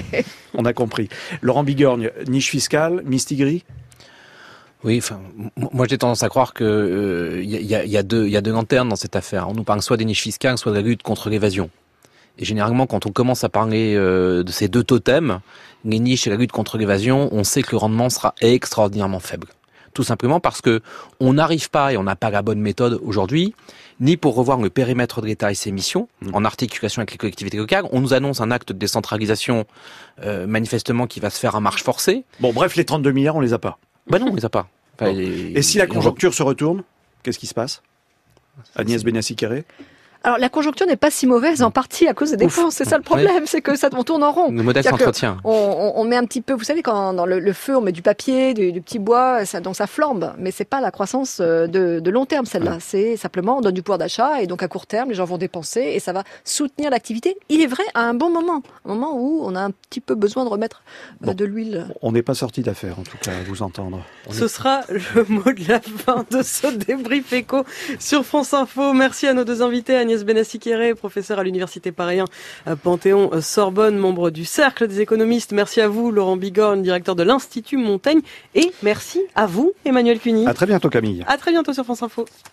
On 0.53 0.65
a 0.65 0.73
compris. 0.73 1.09
Laurent 1.41 1.63
Bigorgne, 1.63 2.11
niche 2.27 2.49
fiscale, 2.49 3.01
Mistigris 3.05 3.63
oui, 4.83 4.97
enfin, 4.97 5.21
moi 5.73 5.85
j'ai 5.87 5.99
tendance 5.99 6.23
à 6.23 6.29
croire 6.29 6.55
que 6.55 6.63
il 7.43 7.55
euh, 7.55 7.61
y, 7.61 7.75
a, 7.75 7.85
y, 7.85 7.97
a 7.97 8.01
deux, 8.01 8.25
il 8.25 8.31
y 8.31 8.37
a 8.37 8.41
deux 8.41 8.51
lanternes 8.51 8.89
dans 8.89 8.95
cette 8.95 9.15
affaire. 9.15 9.47
On 9.47 9.53
nous 9.53 9.63
parle 9.63 9.83
soit 9.83 9.95
des 9.95 10.05
niches 10.05 10.23
fiscales, 10.23 10.57
soit 10.57 10.71
de 10.71 10.77
la 10.77 10.81
lutte 10.81 11.03
contre 11.03 11.29
l'évasion. 11.29 11.69
Et 12.39 12.45
généralement, 12.45 12.87
quand 12.87 13.05
on 13.05 13.11
commence 13.11 13.43
à 13.43 13.49
parler 13.49 13.93
euh, 13.95 14.43
de 14.43 14.51
ces 14.51 14.67
deux 14.67 14.83
totems, 14.83 15.39
les 15.85 15.99
niches 15.99 16.25
et 16.25 16.31
la 16.31 16.35
lutte 16.35 16.51
contre 16.51 16.79
l'évasion, 16.79 17.29
on 17.31 17.43
sait 17.43 17.61
que 17.61 17.71
le 17.71 17.77
rendement 17.77 18.09
sera 18.09 18.33
extraordinairement 18.41 19.19
faible. 19.19 19.49
Tout 19.93 20.03
simplement 20.03 20.39
parce 20.39 20.61
que 20.61 20.81
on 21.19 21.33
n'arrive 21.33 21.69
pas 21.69 21.93
et 21.93 21.97
on 21.97 22.03
n'a 22.03 22.15
pas 22.15 22.29
la 22.29 22.41
bonne 22.41 22.59
méthode 22.59 22.99
aujourd'hui, 23.03 23.53
ni 23.99 24.17
pour 24.17 24.35
revoir 24.35 24.59
le 24.59 24.69
périmètre 24.69 25.21
de 25.21 25.27
l'État 25.27 25.51
et 25.51 25.55
ses 25.55 25.71
missions, 25.71 26.07
mmh. 26.21 26.29
en 26.33 26.45
articulation 26.45 27.01
avec 27.01 27.11
les 27.11 27.17
collectivités 27.17 27.57
locales. 27.57 27.85
On 27.91 28.01
nous 28.01 28.13
annonce 28.13 28.41
un 28.41 28.51
acte 28.51 28.71
de 28.71 28.77
décentralisation 28.77 29.65
euh, 30.23 30.47
manifestement 30.47 31.07
qui 31.07 31.19
va 31.19 31.29
se 31.29 31.39
faire 31.39 31.55
à 31.55 31.59
marche 31.59 31.83
forcée. 31.83 32.23
Bon, 32.39 32.53
bref, 32.53 32.75
les 32.75 32.85
32 32.85 33.11
milliards, 33.11 33.35
on 33.35 33.41
les 33.41 33.53
a 33.53 33.59
pas. 33.59 33.77
Ben 34.07 34.19
non, 34.19 34.27
on 34.31 34.35
les 34.35 34.45
a 34.45 34.49
pas. 34.49 34.67
et, 35.01 35.61
si 35.61 35.77
la 35.77 35.87
conjoncture 35.87 36.33
se 36.33 36.43
retourne, 36.43 36.83
qu'est-ce 37.23 37.39
qui 37.39 37.47
se 37.47 37.53
passe? 37.53 37.81
Agnès 38.75 39.03
Benassi-Carré? 39.03 39.65
Alors 40.23 40.37
la 40.37 40.49
conjoncture 40.49 40.85
n'est 40.85 40.97
pas 40.97 41.09
si 41.09 41.25
mauvaise 41.25 41.63
en 41.63 41.71
partie 41.71 42.07
à 42.07 42.13
cause 42.13 42.31
des 42.31 42.37
dépenses. 42.37 42.75
C'est 42.75 42.85
ça 42.85 42.97
le 42.97 43.03
problème, 43.03 43.45
c'est 43.45 43.61
que 43.61 43.75
ça 43.75 43.89
on 43.93 44.03
tourne 44.03 44.23
en 44.23 44.31
rond. 44.31 44.51
Le 44.51 44.61
modèle 44.61 44.83
s'entretient. 44.83 45.37
On, 45.43 45.93
on, 45.95 46.03
met 46.03 46.15
un 46.15 46.25
petit 46.25 46.41
peu, 46.41 46.53
vous 46.53 46.63
savez, 46.63 46.83
quand 46.83 47.13
dans 47.13 47.25
le, 47.25 47.53
feu 47.53 47.75
on 47.75 47.81
met 47.81 47.91
du 47.91 48.03
papier, 48.03 48.53
du, 48.53 48.81
petit 48.81 48.99
bois, 48.99 49.45
ça, 49.45 49.61
donc 49.61 49.75
ça 49.75 49.87
flambe. 49.87 50.33
Mais 50.37 50.51
c'est 50.51 50.65
pas 50.65 50.79
la 50.79 50.91
croissance 50.91 51.39
euh, 51.41 51.65
de, 51.65 51.99
de 51.99 52.11
long 52.11 52.25
terme 52.25 52.45
celle-là. 52.45 52.77
C'est 52.79 53.17
simplement 53.17 53.57
on 53.57 53.61
donne 53.61 53.73
du 53.73 53.81
pouvoir 53.81 53.97
d'achat 53.97 54.41
et 54.41 54.47
donc 54.47 54.61
à 54.61 54.67
court 54.67 54.85
terme 54.85 55.09
les 55.09 55.15
gens 55.15 55.25
vont 55.25 55.39
dépenser 55.39 55.81
et 55.81 55.99
ça 55.99 56.13
va 56.13 56.23
soutenir 56.43 56.91
l'activité. 56.91 57.37
Il 57.49 57.61
est 57.61 57.67
vrai 57.67 57.83
à 57.95 58.01
un 58.01 58.13
bon 58.13 58.29
moment, 58.29 58.61
un 58.85 58.89
moment 58.89 59.15
où 59.15 59.41
on 59.43 59.55
a 59.55 59.61
un 59.61 59.71
petit 59.71 60.01
peu 60.01 60.13
besoin 60.13 60.45
de 60.45 60.49
remettre 60.49 60.83
euh, 61.27 61.33
de 61.33 61.45
l'huile. 61.45 61.87
On 62.03 62.11
n'est 62.11 62.21
pas 62.21 62.35
sorti 62.35 62.61
d'affaire 62.61 62.99
en 62.99 63.03
tout 63.03 63.17
cas 63.17 63.31
à 63.31 63.43
vous 63.43 63.63
entendre. 63.63 64.03
ce 64.29 64.47
sera 64.47 64.81
le 64.89 65.23
mot 65.29 65.51
de 65.51 65.67
la 65.67 65.81
fin 65.81 66.25
de 66.29 66.43
ce 66.43 66.67
débrief 66.67 67.33
éco 67.33 67.65
sur 67.99 68.23
France 68.23 68.53
Info. 68.53 68.93
Merci 68.93 69.25
à 69.25 69.33
nos 69.33 69.43
deux 69.43 69.63
invités. 69.63 69.95
Agnès 70.11 70.25
benassi 70.25 70.59
professeur 70.97 71.39
à 71.39 71.43
l'Université 71.45 71.93
Paris 71.93 72.19
Panthéon-Sorbonne, 72.83 73.97
membre 73.97 74.29
du 74.29 74.43
Cercle 74.43 74.89
des 74.89 74.99
économistes. 74.99 75.53
Merci 75.53 75.79
à 75.79 75.87
vous, 75.87 76.11
Laurent 76.11 76.35
Bigorne, 76.35 76.81
directeur 76.81 77.15
de 77.15 77.23
l'Institut 77.23 77.77
Montaigne. 77.77 78.19
Et 78.53 78.73
merci 78.83 79.21
à 79.35 79.45
vous, 79.45 79.71
Emmanuel 79.85 80.19
Cuny. 80.19 80.45
À 80.47 80.53
très 80.53 80.65
bientôt, 80.65 80.89
Camille. 80.89 81.23
À 81.27 81.37
très 81.37 81.51
bientôt 81.51 81.71
sur 81.71 81.85
France 81.85 82.03
Info. 82.03 82.25